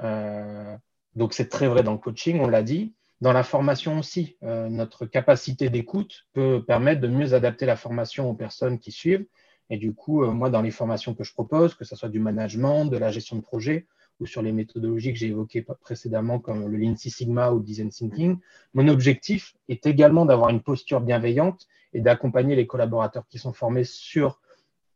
Euh, 0.00 0.76
donc, 1.16 1.34
c'est 1.34 1.48
très 1.48 1.66
vrai 1.66 1.82
dans 1.82 1.92
le 1.92 1.98
coaching, 1.98 2.38
on 2.40 2.48
l'a 2.48 2.62
dit. 2.62 2.94
Dans 3.20 3.32
la 3.32 3.42
formation 3.42 3.98
aussi, 3.98 4.36
euh, 4.42 4.68
notre 4.70 5.04
capacité 5.04 5.68
d'écoute 5.68 6.26
peut 6.32 6.64
permettre 6.66 7.02
de 7.02 7.08
mieux 7.08 7.34
adapter 7.34 7.66
la 7.66 7.76
formation 7.76 8.30
aux 8.30 8.34
personnes 8.34 8.78
qui 8.78 8.92
suivent. 8.92 9.26
Et 9.68 9.76
du 9.76 9.94
coup, 9.94 10.24
euh, 10.24 10.30
moi, 10.30 10.48
dans 10.48 10.62
les 10.62 10.70
formations 10.70 11.14
que 11.14 11.22
je 11.22 11.32
propose, 11.34 11.74
que 11.74 11.84
ce 11.84 11.96
soit 11.96 12.08
du 12.08 12.18
management, 12.18 12.86
de 12.86 12.96
la 12.96 13.10
gestion 13.10 13.36
de 13.36 13.42
projet, 13.42 13.86
ou 14.20 14.26
sur 14.26 14.42
les 14.42 14.52
méthodologies 14.52 15.12
que 15.12 15.18
j'ai 15.18 15.28
évoquées 15.28 15.64
précédemment, 15.80 16.38
comme 16.38 16.66
le 16.66 16.76
Lean 16.76 16.96
Six 16.96 17.10
Sigma 17.10 17.52
ou 17.52 17.58
le 17.58 17.64
Design 17.64 17.90
Thinking, 17.90 18.38
mon 18.74 18.88
objectif 18.88 19.54
est 19.68 19.86
également 19.86 20.26
d'avoir 20.26 20.50
une 20.50 20.62
posture 20.62 21.00
bienveillante 21.00 21.66
et 21.92 22.00
d'accompagner 22.00 22.54
les 22.54 22.66
collaborateurs 22.66 23.26
qui 23.28 23.38
sont 23.38 23.52
formés 23.52 23.84
sur 23.84 24.40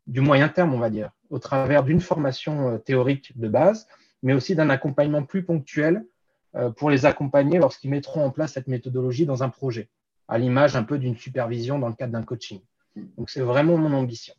du 0.07 0.21
moyen 0.21 0.49
terme, 0.49 0.73
on 0.73 0.79
va 0.79 0.89
dire, 0.89 1.11
au 1.29 1.39
travers 1.39 1.83
d'une 1.83 2.01
formation 2.01 2.69
euh, 2.69 2.77
théorique 2.77 3.37
de 3.37 3.47
base, 3.47 3.87
mais 4.21 4.33
aussi 4.33 4.55
d'un 4.55 4.69
accompagnement 4.69 5.23
plus 5.23 5.43
ponctuel 5.43 6.05
pour 6.77 6.89
les 6.89 7.05
accompagner 7.05 7.59
lorsqu'ils 7.59 7.89
mettront 7.89 8.23
en 8.23 8.31
place 8.31 8.53
cette 8.53 8.67
méthodologie 8.67 9.25
dans 9.25 9.43
un 9.43 9.49
projet, 9.49 9.89
à 10.27 10.37
l'image 10.37 10.75
un 10.75 10.83
peu 10.83 10.97
d'une 10.97 11.17
supervision 11.17 11.79
dans 11.79 11.89
le 11.89 11.95
cadre 11.95 12.13
d'un 12.13 12.23
coaching. 12.23 12.61
Donc, 13.17 13.29
c'est 13.29 13.41
vraiment 13.41 13.77
mon 13.77 13.93
ambition. 13.93 14.33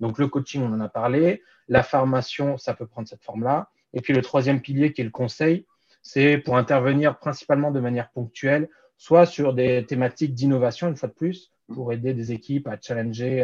Donc, 0.00 0.18
le 0.18 0.28
coaching, 0.28 0.62
on 0.62 0.72
en 0.72 0.80
a 0.80 0.88
parlé. 0.88 1.42
La 1.68 1.82
formation, 1.82 2.56
ça 2.58 2.74
peut 2.74 2.86
prendre 2.86 3.06
cette 3.06 3.22
forme-là. 3.22 3.70
Et 3.92 4.00
puis 4.00 4.12
le 4.12 4.22
troisième 4.22 4.60
pilier 4.60 4.92
qui 4.92 5.00
est 5.00 5.04
le 5.04 5.10
conseil, 5.10 5.66
c'est 6.02 6.38
pour 6.38 6.56
intervenir 6.56 7.18
principalement 7.18 7.70
de 7.70 7.80
manière 7.80 8.10
ponctuelle, 8.10 8.68
soit 8.96 9.26
sur 9.26 9.54
des 9.54 9.84
thématiques 9.86 10.34
d'innovation, 10.34 10.88
une 10.88 10.96
fois 10.96 11.08
de 11.08 11.14
plus, 11.14 11.52
pour 11.72 11.92
aider 11.92 12.14
des 12.14 12.32
équipes 12.32 12.66
à 12.66 12.78
challenger 12.80 13.38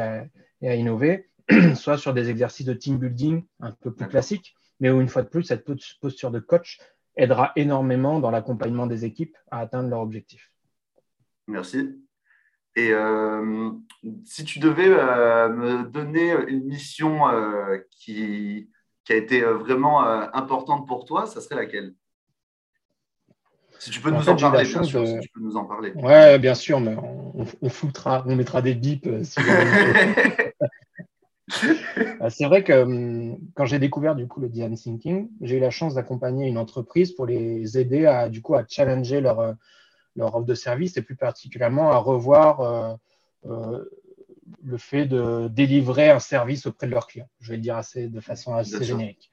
et 0.61 0.69
à 0.69 0.75
innover, 0.75 1.29
soit 1.75 1.99
sur 1.99 2.15
des 2.15 2.31
exercices 2.31 2.67
de 2.67 2.75
team 2.75 2.99
building 2.99 3.45
un 3.61 3.73
peu 3.73 3.93
plus 3.93 4.09
classiques, 4.09 4.55
mais 4.81 4.91
où 4.91 5.01
une 5.01 5.09
fois 5.09 5.23
de 5.23 5.29
plus, 5.29 5.45
cette 5.45 5.65
posture 6.01 6.31
de 6.31 6.41
coach 6.41 6.81
aidera 7.17 7.53
énormément 7.57 8.21
dans 8.21 8.31
l'accompagnement 8.31 8.87
des 8.87 9.05
équipes 9.05 9.37
à 9.51 9.61
atteindre 9.61 9.89
leurs 9.89 10.01
objectifs. 10.01 10.53
Merci. 11.49 11.99
Et 12.77 12.91
euh, 12.93 13.71
si 14.25 14.45
tu 14.45 14.59
devais 14.59 14.89
euh, 14.89 15.49
me 15.49 15.85
donner 15.85 16.35
une 16.49 16.65
mission 16.65 17.29
euh, 17.29 17.79
qui, 17.91 18.69
qui 19.05 19.13
a 19.13 19.17
été 19.17 19.41
vraiment 19.41 20.03
importante 20.35 20.87
pour 20.87 21.07
toi, 21.07 21.27
ça 21.27 21.41
serait 21.41 21.57
laquelle? 21.57 21.95
Si 23.79 23.91
tu 23.91 24.01
peux 24.01 24.11
nous 24.11 24.29
en 24.29 24.37
parler, 24.37 24.65
bien 24.65 24.83
sûr. 24.83 25.07
Si 25.07 25.21
tu 25.21 25.29
peux 25.31 25.41
nous 25.41 25.57
en 25.57 25.65
parler. 25.65 25.93
Ouais, 25.93 26.39
bien 26.39 26.55
sûr, 26.55 26.81
mais 26.81 26.97
on, 26.97 27.47
on 27.63 27.71
on 28.27 28.37
mettra 28.37 28.63
des 28.63 28.75
bips. 28.75 29.09
c'est 32.29 32.45
vrai 32.45 32.65
que 32.65 32.73
hum, 32.73 33.39
quand 33.55 33.67
j'ai 33.67 33.79
découvert 33.79 34.15
du 34.15 34.27
coup 34.27 34.41
le 34.41 34.49
design 34.49 34.75
thinking, 34.75 35.29
j'ai 35.41 35.57
eu 35.57 35.61
la 35.61 35.71
chance 35.71 35.95
d'accompagner 35.95 36.47
une 36.47 36.59
entreprise 36.59 37.13
pour 37.13 37.27
les 37.27 37.79
aider 37.79 38.07
à 38.07 38.29
du 38.29 38.43
coup 38.43 38.55
à 38.55 38.65
challenger 38.67 39.21
leur 39.21 39.55
leur 40.15 40.35
offre 40.35 40.47
de 40.47 40.55
service 40.55 40.97
et 40.97 41.03
plus 41.03 41.17
particulièrement 41.17 41.91
à 41.91 41.97
revoir 41.97 42.99
le 44.63 44.79
fait 44.79 45.07
de 45.07 45.49
délivrer 45.49 46.11
un 46.11 46.19
service 46.19 46.67
auprès 46.67 46.87
de 46.87 46.93
leurs 46.93 47.07
clients. 47.07 47.29
Je 47.41 47.51
vais 47.51 47.57
le 47.57 47.63
dire 47.63 47.77
assez, 47.77 48.09
de 48.09 48.21
façon 48.21 48.55
assez 48.55 48.85
générique. 48.85 49.31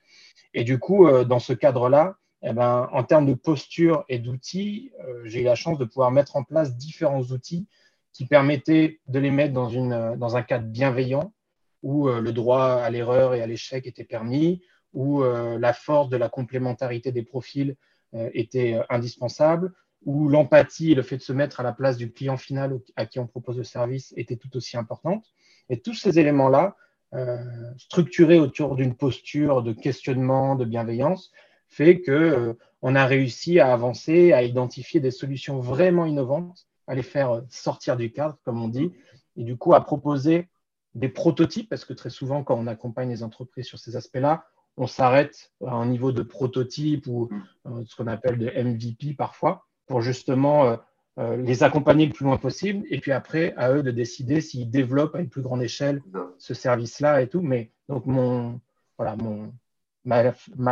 Et 0.53 0.63
du 0.63 0.79
coup, 0.79 1.07
euh, 1.07 1.23
dans 1.23 1.39
ce 1.39 1.53
cadre-là, 1.53 2.17
eh 2.43 2.53
ben, 2.53 2.89
en 2.91 3.03
termes 3.03 3.25
de 3.25 3.33
posture 3.33 4.03
et 4.09 4.19
d'outils, 4.19 4.91
euh, 5.07 5.21
j'ai 5.25 5.41
eu 5.41 5.45
la 5.45 5.55
chance 5.55 5.77
de 5.77 5.85
pouvoir 5.85 6.11
mettre 6.11 6.35
en 6.35 6.43
place 6.43 6.75
différents 6.75 7.23
outils 7.23 7.67
qui 8.11 8.25
permettaient 8.25 8.99
de 9.07 9.19
les 9.19 9.31
mettre 9.31 9.53
dans, 9.53 9.69
une, 9.69 10.15
dans 10.17 10.35
un 10.35 10.43
cadre 10.43 10.67
bienveillant 10.67 11.33
où 11.83 12.09
euh, 12.09 12.19
le 12.21 12.33
droit 12.33 12.63
à 12.63 12.89
l'erreur 12.89 13.35
et 13.35 13.41
à 13.41 13.47
l'échec 13.47 13.85
était 13.85 14.03
permis, 14.03 14.63
où 14.93 15.23
la 15.23 15.73
force 15.73 16.09
de 16.09 16.17
la 16.17 16.29
complémentarité 16.29 17.11
des 17.11 17.23
profils 17.23 17.75
était 18.13 18.79
indispensable, 18.89 19.73
où 20.05 20.29
l'empathie 20.29 20.91
et 20.91 20.95
le 20.95 21.01
fait 21.01 21.17
de 21.17 21.23
se 21.23 21.33
mettre 21.33 21.59
à 21.59 21.63
la 21.63 21.73
place 21.73 21.97
du 21.97 22.11
client 22.11 22.37
final 22.37 22.79
à 22.95 23.07
qui 23.07 23.19
on 23.19 23.25
propose 23.25 23.57
le 23.57 23.63
service 23.63 24.13
était 24.17 24.35
tout 24.35 24.55
aussi 24.55 24.77
importante. 24.77 25.25
Et 25.69 25.79
tous 25.79 25.95
ces 25.95 26.19
éléments-là, 26.19 26.75
euh, 27.13 27.37
structurés 27.77 28.39
autour 28.39 28.75
d'une 28.75 28.95
posture 28.95 29.61
de 29.61 29.71
questionnement, 29.71 30.55
de 30.55 30.65
bienveillance, 30.65 31.31
fait 31.67 32.01
que 32.01 32.11
euh, 32.11 32.53
a 32.83 33.05
réussi 33.05 33.59
à 33.59 33.71
avancer, 33.71 34.33
à 34.33 34.43
identifier 34.43 34.99
des 34.99 35.11
solutions 35.11 35.59
vraiment 35.59 36.05
innovantes, 36.05 36.65
à 36.87 36.95
les 36.95 37.03
faire 37.03 37.43
sortir 37.49 37.97
du 37.97 38.11
cadre, 38.11 38.37
comme 38.43 38.61
on 38.61 38.67
dit, 38.67 38.91
et 39.37 39.43
du 39.43 39.57
coup 39.57 39.73
à 39.73 39.81
proposer 39.85 40.49
des 40.95 41.09
prototypes, 41.09 41.69
parce 41.69 41.85
que 41.85 41.93
très 41.93 42.09
souvent, 42.09 42.43
quand 42.43 42.55
on 42.55 42.67
accompagne 42.67 43.09
les 43.09 43.23
entreprises 43.23 43.65
sur 43.65 43.79
ces 43.79 43.95
aspects-là, 43.95 44.45
on 44.77 44.87
s'arrête 44.87 45.51
à 45.65 45.73
un 45.73 45.85
niveau 45.85 46.11
de 46.11 46.23
prototype 46.23 47.07
ou 47.07 47.29
euh, 47.67 47.83
ce 47.85 47.95
qu'on 47.95 48.07
appelle 48.07 48.37
de 48.37 48.49
MVP 48.49 49.13
parfois 49.13 49.65
pour 49.85 50.01
justement 50.01 50.65
euh, 50.65 50.75
euh, 51.19 51.37
les 51.37 51.63
accompagner 51.63 52.07
le 52.07 52.13
plus 52.13 52.25
loin 52.25 52.37
possible. 52.37 52.85
Et 52.89 52.99
puis 52.99 53.11
après, 53.11 53.53
à 53.55 53.71
eux 53.71 53.83
de 53.83 53.91
décider 53.91 54.41
s'ils 54.41 54.71
développent 54.71 55.15
à 55.15 55.19
une 55.19 55.29
plus 55.29 55.43
grande 55.43 55.61
échelle 55.61 56.01
ce 56.39 56.53
service-là 56.53 57.21
et 57.21 57.27
tout. 57.27 57.41
Mais 57.41 57.71
donc, 57.87 58.05
ma, 58.07 58.59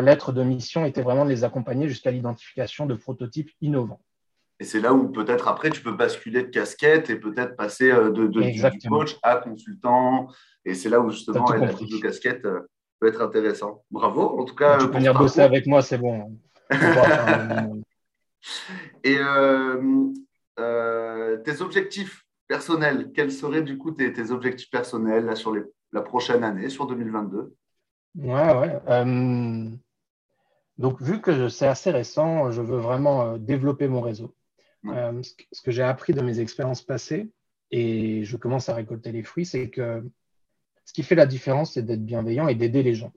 lettre 0.02 0.32
de 0.32 0.44
mission 0.44 0.86
était 0.86 1.04
vraiment 1.04 1.26
de 1.26 1.30
les 1.30 1.44
accompagner 1.44 1.88
jusqu'à 1.88 2.12
l'identification 2.12 2.88
de 2.88 2.96
prototypes 2.96 3.52
innovants. 3.62 4.02
Et 4.62 4.64
c'est 4.64 4.80
là 4.80 4.94
où 4.94 5.10
peut-être 5.10 5.48
après, 5.48 5.72
tu 5.72 5.82
peux 5.82 5.94
basculer 5.94 6.44
de 6.44 6.50
casquette 6.50 7.10
et 7.10 7.16
peut-être 7.16 7.56
passer 7.56 7.92
euh, 7.92 8.12
de, 8.12 8.88
coach 8.88 9.18
à 9.24 9.38
consultant. 9.38 10.28
Et 10.66 10.76
c'est 10.76 10.90
là 10.90 11.00
où 11.00 11.10
justement 11.10 11.52
la 11.52 11.74
de 11.74 12.02
casquette 12.02 12.44
peut 12.44 13.08
être 13.08 13.22
intéressant. 13.22 13.84
Bravo, 13.90 14.40
en 14.40 14.46
tout 14.46 14.54
cas. 14.54 14.78
Tu 14.78 14.86
peux 14.86 14.98
venir 14.98 15.16
bosser 15.16 15.42
avec 15.42 15.66
moi, 15.66 15.82
c'est 15.82 15.98
bon. 15.98 16.38
Et 19.04 19.18
euh, 19.18 20.12
euh, 20.60 21.38
tes 21.38 21.62
objectifs 21.62 22.26
personnels, 22.48 23.12
quels 23.14 23.32
seraient 23.32 23.64
du 23.64 23.78
coup 23.78 23.92
tes, 23.92 24.32
objectifs 24.32 24.70
personnels 24.70 25.26
là, 25.26 25.36
sur 25.36 25.56
la 25.92 26.02
prochaine 26.02 26.44
année, 26.44 26.70
sur 26.70 26.86
2022 26.88 27.56
Ouais, 28.16 28.56
ouais. 28.58 28.80
Euh, 28.90 29.70
donc, 30.78 31.02
vu 31.02 31.22
que 31.22 31.50
c'est 31.50 31.68
assez 31.68 31.92
récent, 31.92 32.52
je 32.52 32.62
veux 32.62 32.78
vraiment 32.78 33.38
développer 33.38 33.88
mon 33.88 34.02
réseau. 34.02 34.36
Ce 34.84 35.62
que 35.62 35.72
j'ai 35.72 35.84
appris 35.84 36.14
de 36.14 36.22
mes 36.22 36.40
expériences 36.40 36.82
passées, 36.82 37.30
et 37.72 38.24
je 38.24 38.38
commence 38.38 38.70
à 38.70 38.76
récolter 38.76 39.12
les 39.12 39.24
fruits, 39.24 39.46
c'est 39.46 39.70
que 39.70 40.04
ce 40.86 40.94
qui 40.94 41.04
fait 41.04 41.16
la 41.16 41.26
différence, 41.26 41.74
c'est 41.74 41.84
d'être 41.84 42.04
bienveillant 42.04 42.48
et 42.48 42.56
d'aider 42.56 42.84
les 42.84 42.96
gens. 42.96 43.14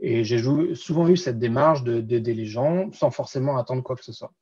Et 0.00 0.22
j'ai 0.22 0.38
souvent 0.74 1.08
eu 1.08 1.16
cette 1.16 1.38
démarche 1.38 1.82
d'aider 1.82 2.34
les 2.34 2.46
gens 2.46 2.92
sans 2.92 3.10
forcément 3.10 3.56
attendre 3.58 3.82
quoi 3.82 3.96
que 3.96 4.04
ce 4.04 4.12
soit. 4.12 4.32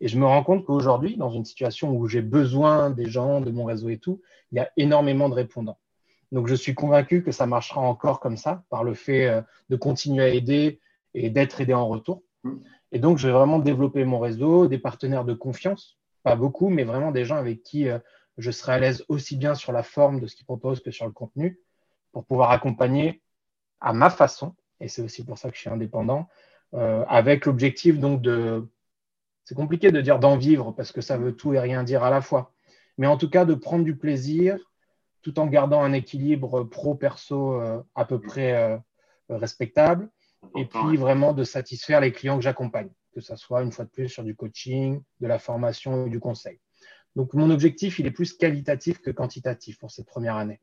Et 0.00 0.08
je 0.08 0.18
me 0.18 0.26
rends 0.26 0.42
compte 0.42 0.64
qu'aujourd'hui, 0.64 1.16
dans 1.16 1.30
une 1.30 1.44
situation 1.44 1.92
où 1.92 2.08
j'ai 2.08 2.22
besoin 2.22 2.90
des 2.90 3.06
gens, 3.06 3.40
de 3.40 3.50
mon 3.50 3.64
réseau 3.64 3.88
et 3.90 3.98
tout, 3.98 4.20
il 4.50 4.56
y 4.56 4.58
a 4.58 4.70
énormément 4.76 5.28
de 5.28 5.34
répondants. 5.34 5.78
Donc, 6.32 6.48
je 6.48 6.54
suis 6.54 6.74
convaincu 6.74 7.22
que 7.22 7.30
ça 7.30 7.46
marchera 7.46 7.80
encore 7.80 8.18
comme 8.18 8.36
ça, 8.36 8.64
par 8.70 8.82
le 8.82 8.94
fait 8.94 9.26
euh, 9.26 9.40
de 9.68 9.76
continuer 9.76 10.24
à 10.24 10.28
aider 10.28 10.80
et 11.12 11.30
d'être 11.30 11.60
aidé 11.60 11.74
en 11.74 11.86
retour. 11.86 12.22
Et 12.90 12.98
donc, 12.98 13.18
je 13.18 13.28
vais 13.28 13.32
vraiment 13.32 13.60
développer 13.60 14.04
mon 14.04 14.18
réseau, 14.18 14.66
des 14.66 14.78
partenaires 14.78 15.24
de 15.24 15.34
confiance, 15.34 15.96
pas 16.24 16.34
beaucoup, 16.34 16.70
mais 16.70 16.82
vraiment 16.82 17.12
des 17.12 17.24
gens 17.24 17.36
avec 17.36 17.62
qui 17.62 17.88
euh, 17.88 17.98
je 18.38 18.50
serai 18.50 18.72
à 18.72 18.78
l'aise 18.80 19.04
aussi 19.08 19.36
bien 19.36 19.54
sur 19.54 19.70
la 19.70 19.84
forme 19.84 20.18
de 20.18 20.26
ce 20.26 20.34
qu'ils 20.34 20.46
proposent 20.46 20.80
que 20.80 20.90
sur 20.90 21.06
le 21.06 21.12
contenu, 21.12 21.60
pour 22.12 22.24
pouvoir 22.24 22.50
accompagner 22.50 23.22
à 23.80 23.92
ma 23.92 24.10
façon, 24.10 24.56
et 24.80 24.88
c'est 24.88 25.02
aussi 25.02 25.24
pour 25.24 25.38
ça 25.38 25.50
que 25.50 25.56
je 25.56 25.60
suis 25.60 25.70
indépendant, 25.70 26.28
euh, 26.72 27.04
avec 27.06 27.46
l'objectif 27.46 28.00
donc 28.00 28.22
de 28.22 28.66
c'est 29.44 29.54
compliqué 29.54 29.92
de 29.92 30.00
dire 30.00 30.18
d'en 30.18 30.38
vivre 30.38 30.72
parce 30.72 30.90
que 30.90 31.02
ça 31.02 31.18
veut 31.18 31.36
tout 31.36 31.52
et 31.52 31.60
rien 31.60 31.84
dire 31.84 32.02
à 32.02 32.08
la 32.08 32.22
fois. 32.22 32.54
Mais 32.96 33.06
en 33.06 33.18
tout 33.18 33.28
cas, 33.28 33.44
de 33.44 33.52
prendre 33.52 33.84
du 33.84 33.94
plaisir 33.94 34.58
tout 35.20 35.38
en 35.38 35.46
gardant 35.46 35.82
un 35.82 35.92
équilibre 35.92 36.64
pro-perso 36.64 37.60
euh, 37.60 37.82
à 37.94 38.06
peu 38.06 38.18
près 38.18 38.80
respectable. 39.28 40.08
Et 40.56 40.64
puis 40.64 40.96
vraiment 40.96 41.32
de 41.34 41.44
satisfaire 41.44 42.00
les 42.00 42.12
clients 42.12 42.36
que 42.36 42.42
j'accompagne, 42.42 42.90
que 43.14 43.20
ce 43.20 43.36
soit 43.36 43.62
une 43.62 43.72
fois 43.72 43.84
de 43.84 43.90
plus 43.90 44.08
sur 44.08 44.24
du 44.24 44.34
coaching, 44.34 45.00
de 45.20 45.26
la 45.26 45.38
formation 45.38 46.04
ou 46.04 46.08
du 46.08 46.20
conseil. 46.20 46.58
Donc 47.16 47.32
mon 47.34 47.50
objectif, 47.50 47.98
il 47.98 48.06
est 48.06 48.10
plus 48.10 48.32
qualitatif 48.32 49.00
que 49.00 49.10
quantitatif 49.10 49.78
pour 49.78 49.90
cette 49.90 50.06
première 50.06 50.36
année. 50.36 50.60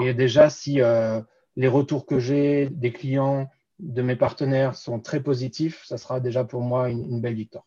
Et 0.00 0.14
déjà, 0.14 0.50
si 0.50 0.80
euh, 0.80 1.20
les 1.56 1.68
retours 1.68 2.06
que 2.06 2.18
j'ai 2.18 2.68
des 2.70 2.92
clients, 2.92 3.48
de 3.78 4.02
mes 4.02 4.16
partenaires 4.16 4.74
sont 4.74 4.98
très 4.98 5.22
positifs, 5.22 5.84
ça 5.84 5.98
sera 5.98 6.20
déjà 6.20 6.44
pour 6.44 6.62
moi 6.62 6.88
une, 6.88 7.20
belle 7.20 7.34
victoire. 7.34 7.64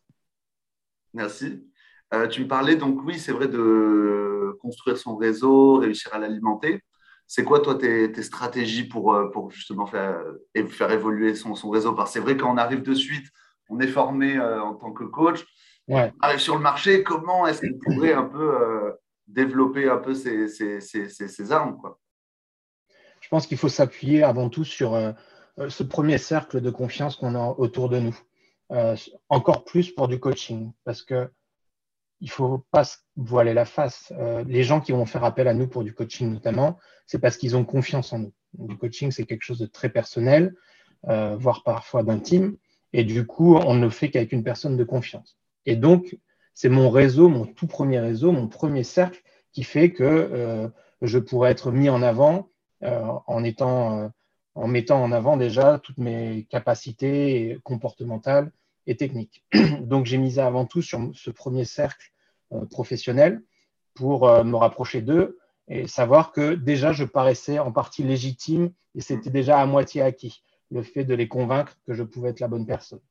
Merci. 1.13 1.65
Euh, 2.13 2.27
tu 2.27 2.41
me 2.43 2.47
parlais 2.47 2.75
donc, 2.75 3.01
oui, 3.05 3.17
c'est 3.17 3.31
vrai, 3.31 3.47
de 3.47 4.57
construire 4.59 4.97
son 4.97 5.15
réseau, 5.15 5.75
réussir 5.75 6.13
à 6.13 6.19
l'alimenter. 6.19 6.81
C'est 7.27 7.45
quoi, 7.45 7.61
toi, 7.61 7.75
tes, 7.75 8.21
stratégies 8.23 8.83
pour, 8.83 9.13
euh, 9.13 9.29
pour 9.31 9.51
justement 9.51 9.85
faire, 9.85 10.21
faire 10.67 10.91
évoluer 10.91 11.33
son, 11.33 11.55
son 11.55 11.69
réseau? 11.69 11.93
Parce 11.93 12.09
que 12.09 12.13
c'est 12.15 12.19
vrai, 12.19 12.35
quand 12.35 12.53
on 12.53 12.57
arrive 12.57 12.81
de 12.81 12.93
suite, 12.93 13.27
on 13.71 13.79
est 13.79 13.87
formé 13.87 14.37
euh, 14.37 14.61
en 14.61 14.75
tant 14.75 14.91
que 14.91 15.05
coach, 15.05 15.39
ouais. 15.87 16.11
on 16.21 16.25
arrive 16.25 16.39
sur 16.39 16.55
le 16.55 16.61
marché, 16.61 17.03
comment 17.03 17.47
est-ce 17.47 17.61
qu'on 17.61 17.79
pourrait 17.79 18.13
un 18.13 18.25
peu 18.25 18.93
développer 19.27 19.89
un 19.89 19.97
peu 19.97 20.13
ces, 20.13 20.47
ces, 20.47 20.81
ces, 20.81 21.07
ces 21.09 21.51
armes 21.51 21.77
quoi? 21.77 21.99
Je 23.21 23.29
pense 23.29 23.47
qu'il 23.47 23.57
faut 23.57 23.69
s'appuyer 23.69 24.23
avant 24.23 24.49
tout 24.49 24.65
sur 24.65 24.95
euh, 24.95 25.13
ce 25.69 25.83
premier 25.83 26.17
cercle 26.17 26.59
de 26.59 26.69
confiance 26.69 27.15
qu'on 27.15 27.35
a 27.35 27.55
autour 27.57 27.87
de 27.87 27.99
nous. 27.99 28.19
Euh, 28.71 28.95
encore 29.29 29.63
plus 29.63 29.91
pour 29.91 30.07
du 30.07 30.19
coaching, 30.19 30.71
parce 30.83 31.03
que 31.03 31.29
il 32.19 32.29
faut 32.29 32.65
pas 32.71 32.83
se 32.83 32.97
voiler 33.15 33.53
la 33.53 33.65
face. 33.65 34.11
Euh, 34.17 34.43
les 34.45 34.63
gens 34.63 34.81
qui 34.81 34.91
vont 34.91 35.05
faire 35.05 35.23
appel 35.23 35.47
à 35.47 35.53
nous 35.53 35.67
pour 35.67 35.83
du 35.83 35.93
coaching 35.93 36.31
notamment, 36.31 36.77
c'est 37.05 37.19
parce 37.19 37.37
qu'ils 37.37 37.55
ont 37.55 37.65
confiance 37.65 38.11
en 38.13 38.19
nous. 38.19 38.33
Du 38.53 38.77
coaching, 38.77 39.11
c'est 39.11 39.25
quelque 39.25 39.43
chose 39.43 39.59
de 39.59 39.65
très 39.65 39.89
personnel, 39.89 40.53
voire 41.03 41.63
parfois 41.63 42.03
d'intime, 42.03 42.57
et 42.93 43.03
du 43.03 43.25
coup, 43.25 43.55
on 43.55 43.75
ne 43.75 43.81
le 43.81 43.89
fait 43.89 44.09
qu'avec 44.09 44.31
une 44.31 44.43
personne 44.43 44.77
de 44.77 44.83
confiance. 44.83 45.37
Et 45.65 45.75
donc, 45.75 46.17
c'est 46.53 46.69
mon 46.69 46.89
réseau, 46.89 47.29
mon 47.29 47.45
tout 47.45 47.67
premier 47.67 47.99
réseau, 47.99 48.31
mon 48.31 48.47
premier 48.47 48.83
cercle 48.83 49.21
qui 49.53 49.63
fait 49.63 49.91
que 49.91 50.71
je 51.01 51.17
pourrais 51.17 51.51
être 51.51 51.71
mis 51.71 51.89
en 51.89 52.01
avant 52.01 52.49
en 52.81 53.43
étant 53.43 54.11
en 54.55 54.67
mettant 54.67 55.01
en 55.01 55.11
avant 55.11 55.37
déjà 55.37 55.79
toutes 55.79 55.97
mes 55.97 56.45
capacités 56.49 57.59
comportementales 57.63 58.51
et 58.87 58.97
techniques. 58.97 59.43
Donc 59.81 60.05
j'ai 60.05 60.17
misé 60.17 60.41
avant 60.41 60.65
tout 60.65 60.81
sur 60.81 61.11
ce 61.13 61.29
premier 61.29 61.65
cercle 61.65 62.11
euh, 62.51 62.65
professionnel 62.65 63.41
pour 63.93 64.27
euh, 64.27 64.43
me 64.43 64.55
rapprocher 64.55 65.01
d'eux 65.01 65.37
et 65.67 65.87
savoir 65.87 66.31
que 66.31 66.53
déjà 66.53 66.91
je 66.91 67.03
paraissais 67.03 67.59
en 67.59 67.71
partie 67.71 68.03
légitime 68.03 68.71
et 68.95 69.01
c'était 69.01 69.29
déjà 69.29 69.59
à 69.59 69.65
moitié 69.65 70.01
acquis, 70.01 70.43
le 70.71 70.83
fait 70.83 71.03
de 71.03 71.13
les 71.13 71.27
convaincre 71.27 71.77
que 71.85 71.93
je 71.93 72.03
pouvais 72.03 72.29
être 72.29 72.39
la 72.39 72.47
bonne 72.47 72.65
personne. 72.65 73.01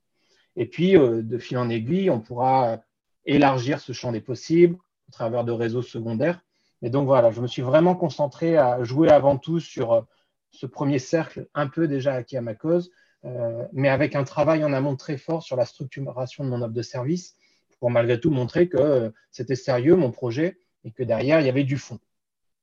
Et 0.57 0.67
puis, 0.67 0.97
euh, 0.97 1.23
de 1.23 1.39
fil 1.39 1.59
en 1.59 1.69
aiguille, 1.69 2.11
on 2.11 2.21
pourra 2.21 2.81
élargir 3.27 3.81
ce 3.81 3.93
champ 3.93 4.13
des 4.13 4.21
possibles 4.21 4.77
au 5.09 5.13
travers 5.13 5.45
de 5.45 5.53
réseaux 5.53 5.83
secondaires. 5.83 6.43
Et 6.83 6.91
donc 6.91 7.07
voilà, 7.07 7.31
je 7.31 7.41
me 7.41 7.47
suis 7.47 7.63
vraiment 7.63 7.95
concentré 7.95 8.57
à 8.57 8.83
jouer 8.83 9.11
avant 9.11 9.37
tout 9.37 9.61
sur 9.61 10.07
ce 10.51 10.67
premier 10.67 10.99
cercle 10.99 11.49
un 11.55 11.69
peu 11.69 11.89
déjà 11.89 12.15
acquis 12.15 12.37
à 12.37 12.43
ma 12.43 12.55
cause, 12.55 12.91
euh, 13.25 13.67
mais 13.73 13.89
avec 13.89 14.15
un 14.15 14.25
travail 14.25 14.65
en 14.65 14.73
amont 14.73 14.97
très 14.97 15.19
fort 15.19 15.43
sur 15.43 15.57
la 15.57 15.65
structuration 15.65 16.45
de 16.45 16.51
mon 16.51 16.63
offre 16.63 16.73
de 16.73 16.83
service 16.83 17.37
pour 17.79 17.91
malgré 17.91 18.19
tout 18.19 18.31
montrer 18.31 18.69
que 18.69 18.79
euh, 18.79 19.11
c'était 19.31 19.57
sérieux 19.57 19.97
mon 19.97 20.11
projet 20.11 20.59
et 20.85 20.91
que 20.91 21.03
derrière 21.03 21.41
il 21.41 21.47
y 21.47 21.49
avait 21.49 21.65
du 21.65 21.77
fond. 21.77 21.99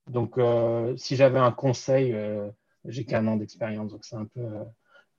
Donc 0.08 0.38
euh, 0.38 0.96
si 0.98 1.16
j'avais 1.16 1.40
un 1.40 1.52
conseil, 1.52 2.16
j'ai 2.86 3.06
qu'un 3.06 3.28
an 3.28 3.38
d'expérience, 3.38 3.92
donc 3.92 4.06
c'est 4.06 4.16
un 4.16 4.26
peu, 4.26 4.48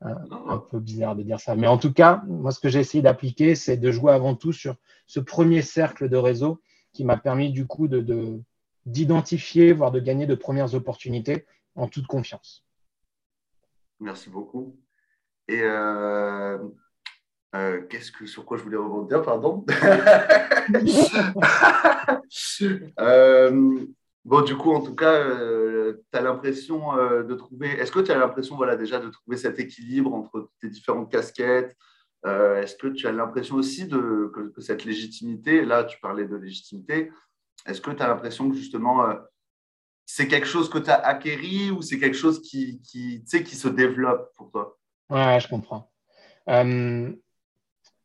un, 0.00 0.58
peu 0.58 0.78
bizarre 0.78 1.16
de 1.16 1.22
dire 1.22 1.40
ça. 1.40 1.56
Mais 1.56 1.66
en 1.66 1.78
tout 1.78 1.92
cas, 1.92 2.22
moi 2.26 2.52
ce 2.52 2.60
que 2.60 2.68
j'ai 2.68 2.80
essayé 2.80 3.02
d'appliquer, 3.02 3.54
c'est 3.54 3.76
de 3.76 3.90
jouer 3.90 4.12
avant 4.12 4.34
tout 4.34 4.52
sur 4.52 4.76
ce 5.06 5.20
premier 5.20 5.62
cercle 5.62 6.08
de 6.08 6.16
réseau 6.16 6.60
qui 6.92 7.04
m'a 7.04 7.16
permis 7.16 7.50
du 7.50 7.66
coup 7.66 7.88
de 7.88 8.40
d'identifier, 8.86 9.74
voire 9.74 9.90
de 9.90 10.00
gagner 10.00 10.26
de 10.26 10.34
premières 10.34 10.74
opportunités 10.74 11.44
en 11.74 11.88
toute 11.88 12.06
confiance. 12.06 12.64
Merci 14.00 14.30
beaucoup. 14.30 14.76
Et 15.46 15.60
euh, 15.62 16.58
euh, 17.54 17.82
qu'est-ce 17.88 18.12
que 18.12 18.26
sur 18.26 18.44
quoi 18.44 18.56
je 18.56 18.62
voulais 18.62 18.76
rebondir, 18.76 19.22
pardon? 19.22 19.64
Euh, 23.00 23.86
bon, 24.28 24.42
du 24.42 24.56
coup, 24.56 24.72
en 24.72 24.80
tout 24.80 24.94
cas, 24.94 25.24
tu 25.24 26.18
as 26.18 26.20
l'impression 26.20 26.94
de 26.96 27.34
trouver. 27.34 27.68
Est-ce 27.68 27.92
que 27.92 28.00
tu 28.00 28.12
as 28.12 28.18
l'impression, 28.18 28.56
voilà, 28.56 28.76
déjà 28.76 28.98
de 28.98 29.08
trouver 29.08 29.36
cet 29.36 29.58
équilibre 29.58 30.14
entre 30.14 30.50
tes 30.60 30.68
différentes 30.68 31.10
casquettes 31.10 31.76
Est-ce 32.24 32.76
que 32.76 32.88
tu 32.88 33.06
as 33.06 33.12
l'impression 33.12 33.56
aussi 33.56 33.86
de, 33.86 34.32
que, 34.54 34.60
cette 34.60 34.84
légitimité, 34.84 35.64
là, 35.64 35.84
tu 35.84 35.98
parlais 36.00 36.26
de 36.26 36.36
légitimité, 36.36 37.10
est-ce 37.66 37.80
que 37.80 37.90
tu 37.90 38.02
as 38.02 38.08
l'impression 38.08 38.48
que 38.48 38.56
justement 38.56 39.04
c'est 40.10 40.26
quelque 40.26 40.46
chose 40.46 40.70
que 40.70 40.78
tu 40.78 40.90
as 40.90 41.06
acquéri 41.06 41.70
ou 41.70 41.82
c'est 41.82 41.98
quelque 41.98 42.16
chose 42.16 42.40
qui, 42.40 42.80
qui, 42.80 43.22
se 43.26 43.68
développe 43.68 44.32
pour 44.36 44.50
toi? 44.50 44.78
Ouais, 45.10 45.38
je 45.38 45.48
comprends. 45.48 45.92
Euh, 46.48 47.12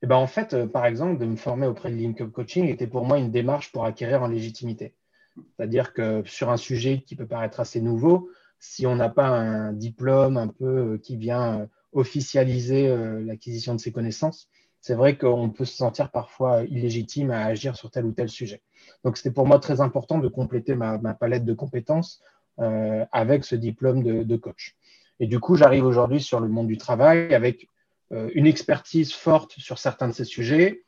et 0.01 0.05
ben 0.05 0.17
en 0.17 0.27
fait, 0.27 0.53
euh, 0.53 0.67
par 0.67 0.86
exemple, 0.86 1.17
de 1.17 1.25
me 1.25 1.38
former 1.38 1.65
auprès 1.65 1.89
de 1.89 1.95
Link 1.95 2.19
Up 2.19 2.33
Coaching 2.33 2.65
était 2.65 2.88
pour 2.88 3.05
moi 3.05 3.19
une 3.19 3.31
démarche 3.31 3.71
pour 3.71 3.86
acquérir 3.86 4.21
en 4.21 4.27
légitimité. 4.27 4.93
C'est-à-dire 5.35 5.93
que 5.93 6.23
sur 6.25 6.49
un 6.49 6.57
sujet 6.57 7.03
qui 7.05 7.15
peut 7.15 7.27
paraître 7.27 7.59
assez 7.59 7.81
nouveau, 7.81 8.29
si 8.59 8.85
on 8.87 8.95
n'a 8.95 9.09
pas 9.09 9.27
un 9.27 9.73
diplôme 9.73 10.37
un 10.37 10.47
peu 10.47 10.65
euh, 10.65 10.97
qui 10.97 11.17
vient 11.17 11.67
officialiser 11.91 12.91
l'acquisition 13.23 13.75
de 13.75 13.79
ces 13.79 13.91
connaissances, 13.91 14.49
c'est 14.83 14.95
vrai 14.95 15.17
qu'on 15.17 15.49
peut 15.49 15.63
se 15.63 15.77
sentir 15.77 16.11
parfois 16.11 16.63
illégitime 16.63 17.31
à 17.31 17.45
agir 17.45 17.77
sur 17.77 17.89
tel 17.89 18.03
ou 18.03 18.11
tel 18.11 18.27
sujet. 18.27 18.61
Donc, 19.05 19.15
c'était 19.15 19.31
pour 19.31 19.47
moi 19.47 19.57
très 19.59 19.79
important 19.79 20.19
de 20.19 20.27
compléter 20.27 20.75
ma, 20.75 20.97
palette 21.13 21.45
de 21.45 21.53
compétences 21.53 22.21
euh, 22.59 23.05
avec 23.13 23.45
ce 23.45 23.55
diplôme 23.55 24.03
de, 24.03 24.35
coach. 24.35 24.75
Et 25.21 25.27
du 25.27 25.39
coup, 25.39 25.55
j'arrive 25.55 25.85
aujourd'hui 25.85 26.19
sur 26.19 26.41
le 26.41 26.49
monde 26.49 26.67
du 26.67 26.77
travail 26.77 27.33
avec 27.33 27.69
euh, 28.11 28.29
une 28.33 28.45
expertise 28.45 29.13
forte 29.13 29.53
sur 29.57 29.79
certains 29.79 30.09
de 30.09 30.13
ces 30.13 30.25
sujets, 30.25 30.83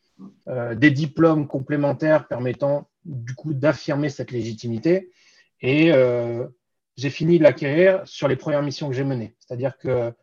euh, 0.50 0.76
des 0.76 0.92
diplômes 0.92 1.48
complémentaires 1.48 2.28
permettant 2.28 2.90
du 3.06 3.34
coup 3.36 3.54
d'affirmer 3.54 4.10
cette 4.10 4.32
légitimité. 4.32 5.12
Et 5.62 5.92
j'ai 6.98 7.10
fini 7.10 7.38
de 7.38 7.44
l'acquérir 7.44 8.02
sur 8.06 8.28
les 8.28 8.36
premières 8.36 8.62
missions 8.62 8.90
que 8.90 8.96
j'ai 8.96 9.04
menées. 9.04 9.36
C'est-à-dire 9.40 9.78
que 9.78 10.14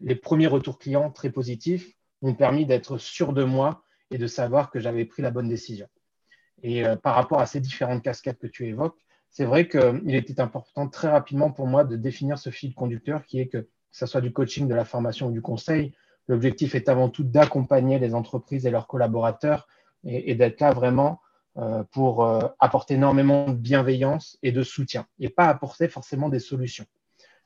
les 0.00 0.14
premiers 0.14 0.46
retours 0.46 0.78
clients 0.78 1.10
très 1.10 1.30
positifs 1.30 1.96
m'ont 2.22 2.34
permis 2.34 2.66
d'être 2.66 2.98
sûr 2.98 3.32
de 3.32 3.44
moi 3.44 3.82
et 4.10 4.18
de 4.18 4.26
savoir 4.26 4.70
que 4.70 4.80
j'avais 4.80 5.04
pris 5.04 5.22
la 5.22 5.30
bonne 5.30 5.48
décision. 5.48 5.88
Et 6.62 6.84
euh, 6.84 6.96
par 6.96 7.14
rapport 7.14 7.40
à 7.40 7.46
ces 7.46 7.60
différentes 7.60 8.02
casquettes 8.02 8.38
que 8.38 8.46
tu 8.46 8.66
évoques, 8.66 8.98
c'est 9.30 9.44
vrai 9.44 9.68
qu'il 9.68 10.14
était 10.14 10.40
important 10.40 10.88
très 10.88 11.08
rapidement 11.08 11.52
pour 11.52 11.66
moi 11.66 11.84
de 11.84 11.96
définir 11.96 12.38
ce 12.38 12.50
fil 12.50 12.74
conducteur 12.74 13.24
qui 13.24 13.40
est 13.40 13.46
que, 13.46 13.58
que 13.58 13.68
ce 13.92 14.06
soit 14.06 14.20
du 14.20 14.32
coaching, 14.32 14.66
de 14.66 14.74
la 14.74 14.84
formation 14.84 15.28
ou 15.28 15.32
du 15.32 15.42
conseil, 15.42 15.94
l'objectif 16.26 16.74
est 16.74 16.88
avant 16.88 17.08
tout 17.08 17.24
d'accompagner 17.24 17.98
les 17.98 18.14
entreprises 18.14 18.66
et 18.66 18.70
leurs 18.70 18.86
collaborateurs 18.86 19.68
et, 20.04 20.34
d'être 20.34 20.60
là 20.60 20.72
vraiment 20.72 21.12
euh, 21.12 21.27
pour 21.90 22.24
euh, 22.24 22.40
apporter 22.60 22.94
énormément 22.94 23.48
de 23.48 23.56
bienveillance 23.56 24.38
et 24.42 24.52
de 24.52 24.62
soutien 24.62 25.06
et 25.18 25.28
pas 25.28 25.46
apporter 25.46 25.88
forcément 25.88 26.28
des 26.28 26.38
solutions. 26.38 26.86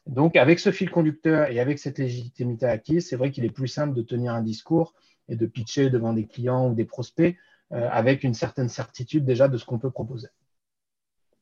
Donc, 0.07 0.37
avec 0.37 0.59
ce 0.59 0.73
fil 0.73 0.91
conducteur 0.91 1.51
et 1.51 1.61
avec 1.61 1.79
cette 1.79 1.99
légitimité 1.99 2.67
acquise, 2.67 3.09
c'est 3.09 3.17
vrai 3.17 3.31
qu'il 3.31 3.45
est 3.45 3.51
plus 3.51 3.69
simple 3.69 3.95
de 3.95 4.03
tenir 4.03 4.35
un 4.35 4.43
discours 4.43 4.95
et 5.29 5.37
de 5.37 5.47
pitcher 5.47 5.91
devant 5.91 6.13
des 6.13 6.27
clients 6.27 6.69
ou 6.69 6.75
des 6.75 6.85
prospects 6.85 7.37
euh, 7.73 7.89
avec 7.91 8.25
une 8.25 8.35
certaine 8.35 8.69
certitude 8.69 9.25
déjà 9.25 9.49
de 9.49 9.57
ce 9.57 9.65
qu'on 9.65 9.79
peut 9.79 9.91
proposer. 9.91 10.29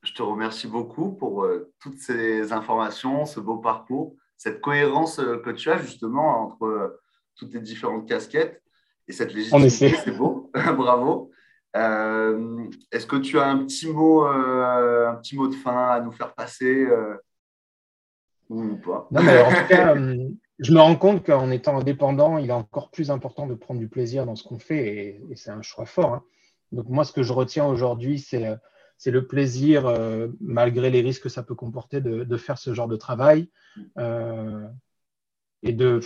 Je 0.02 0.12
te 0.12 0.22
remercie 0.22 0.68
beaucoup 0.68 1.12
pour 1.12 1.44
euh, 1.44 1.72
toutes 1.80 1.98
ces 1.98 2.52
informations, 2.52 3.24
ce 3.24 3.40
beau 3.40 3.56
parcours, 3.56 4.14
cette 4.36 4.60
cohérence 4.60 5.18
euh, 5.18 5.38
que 5.38 5.50
tu 5.50 5.70
as 5.70 5.78
justement 5.78 6.44
entre 6.44 7.00
toutes 7.34 7.52
tes 7.52 7.60
différentes 7.60 8.06
casquettes 8.06 8.62
et 9.08 9.12
cette 9.12 9.34
légitimité, 9.34 9.96
c'est 10.04 10.16
beau, 10.16 10.50
bravo. 10.76 11.32
Est-ce 11.74 13.06
que 13.06 13.16
tu 13.16 13.38
as 13.38 13.46
un 13.46 13.58
petit 13.58 13.88
mot, 13.88 14.22
un 14.22 15.14
petit 15.16 15.36
mot 15.36 15.48
de 15.48 15.54
fin 15.54 15.88
à 15.88 16.00
nous 16.00 16.12
faire 16.12 16.34
passer 16.34 16.86
ou 18.48 18.76
pas? 18.76 19.06
Non, 19.10 19.22
mais 19.22 19.40
en 19.42 19.50
tout 19.50 19.66
cas, 19.68 19.94
je 20.60 20.72
me 20.72 20.80
rends 20.80 20.96
compte 20.96 21.24
qu'en 21.24 21.50
étant 21.50 21.78
indépendant, 21.78 22.36
il 22.36 22.50
est 22.50 22.52
encore 22.52 22.90
plus 22.90 23.10
important 23.10 23.46
de 23.46 23.54
prendre 23.54 23.80
du 23.80 23.88
plaisir 23.88 24.26
dans 24.26 24.36
ce 24.36 24.44
qu'on 24.44 24.58
fait 24.58 25.18
et, 25.30 25.36
c'est 25.36 25.50
un 25.50 25.62
choix 25.62 25.86
fort. 25.86 26.14
Hein. 26.14 26.22
Donc 26.70 26.88
moi, 26.88 27.04
ce 27.04 27.12
que 27.12 27.22
je 27.22 27.32
retiens 27.32 27.64
aujourd'hui, 27.66 28.18
c'est 28.18 28.46
euh, 28.46 28.56
le 29.06 29.26
plaisir, 29.26 29.86
euh, 29.86 30.28
malgré 30.40 30.90
les 30.90 31.00
risques 31.00 31.22
que 31.24 31.28
ça 31.30 31.42
peut 31.42 31.54
comporter, 31.54 32.02
de, 32.02 32.36
faire 32.36 32.58
ce 32.58 32.74
genre 32.74 32.88
de 32.88 32.96
travail. 32.96 33.50
Euh, 33.98 34.68
et 35.62 35.72
de, 35.72 36.00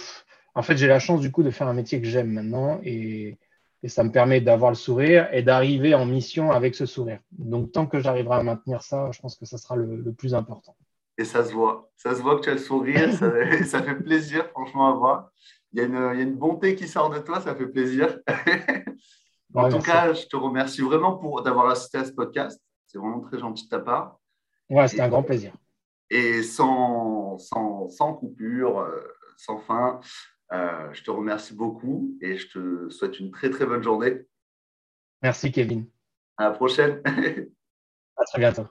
en 0.55 0.63
fait, 0.63 0.77
j'ai 0.77 0.87
la 0.87 1.01
chance 1.01 1.21
du 1.21 1.33
coup 1.33 1.43
de 1.43 1.51
faire 1.51 1.67
un 1.67 1.75
métier 1.75 2.01
que 2.01 2.07
j'aime 2.07 2.31
maintenant 2.31 2.81
et, 2.85 3.39
ça 3.89 4.05
me 4.05 4.11
permet 4.11 4.41
d'avoir 4.41 4.71
le 4.71 4.77
sourire 4.77 5.29
et 5.33 5.43
d'arriver 5.43 5.95
en 5.95 6.07
mission 6.07 6.51
avec 6.51 6.75
ce 6.75 6.87
sourire. 6.87 7.21
Donc 7.33 7.73
tant 7.73 7.87
que 7.87 8.01
j'arriverai 8.01 8.37
à 8.37 8.43
maintenir 8.43 8.83
ça, 8.83 9.11
je 9.13 9.21
pense 9.21 9.37
que 9.37 9.47
ça 9.47 9.59
sera 9.59 9.77
le 9.77 10.13
plus 10.13 10.35
important 10.35 10.75
et 11.17 11.25
ça 11.25 11.45
se 11.45 11.53
voit. 11.53 11.91
Ça 11.97 12.15
se 12.15 12.23
voit 12.23 12.37
que 12.37 12.43
tu 12.43 12.51
as 12.51 12.55
le 12.55 12.59
sourire, 12.59 13.13
ça, 13.15 13.83
fait 13.83 13.95
plaisir, 13.95 14.49
franchement, 14.51 14.89
à 14.89 14.93
voir. 14.93 15.31
Il 15.73 15.81
y, 15.81 15.83
a 15.83 15.85
une, 15.87 16.37
bonté 16.37 16.77
qui 16.77 16.87
sort 16.87 17.11
de 17.11 17.19
toi, 17.19 17.41
ça 17.41 17.55
fait 17.55 17.67
plaisir. 17.67 18.21
en 19.55 19.69
tout 19.69 19.81
cas, 19.81 20.13
je 20.13 20.27
te 20.27 20.37
remercie 20.37 20.83
vraiment 20.83 21.17
pour 21.17 21.43
d'avoir 21.43 21.69
assisté 21.69 21.99
à 21.99 22.05
ce 22.05 22.13
podcast. 22.13 22.61
C'est 22.87 22.99
vraiment 22.99 23.21
très 23.21 23.39
gentil 23.39 23.65
de 23.65 23.71
ta 23.71 23.81
part. 23.81 24.21
Ouais, 24.71 24.87
c'était 24.87 25.03
un 25.03 25.09
grand 25.09 25.23
plaisir. 25.23 25.53
et 26.11 26.43
sans, 26.43 27.39
sans, 27.39 27.89
sans 27.89 28.15
coupure, 28.15 28.89
sans 29.37 29.59
fin. 29.59 30.01
Je 30.51 31.03
te 31.03 31.11
remercie 31.11 31.55
beaucoup 31.55 32.17
et 32.21 32.37
je 32.37 32.49
te 32.49 32.89
souhaite 32.91 33.19
une 33.19 33.31
très 33.31 33.51
très 33.51 33.67
bonne 33.67 33.83
journée. 33.83 34.27
Merci 35.23 35.51
Kevin. 35.51 35.87
À 36.37 36.45
la 36.45 36.51
prochaine. 36.51 37.01
à 38.17 38.25
très 38.25 38.39
bientôt. 38.39 38.67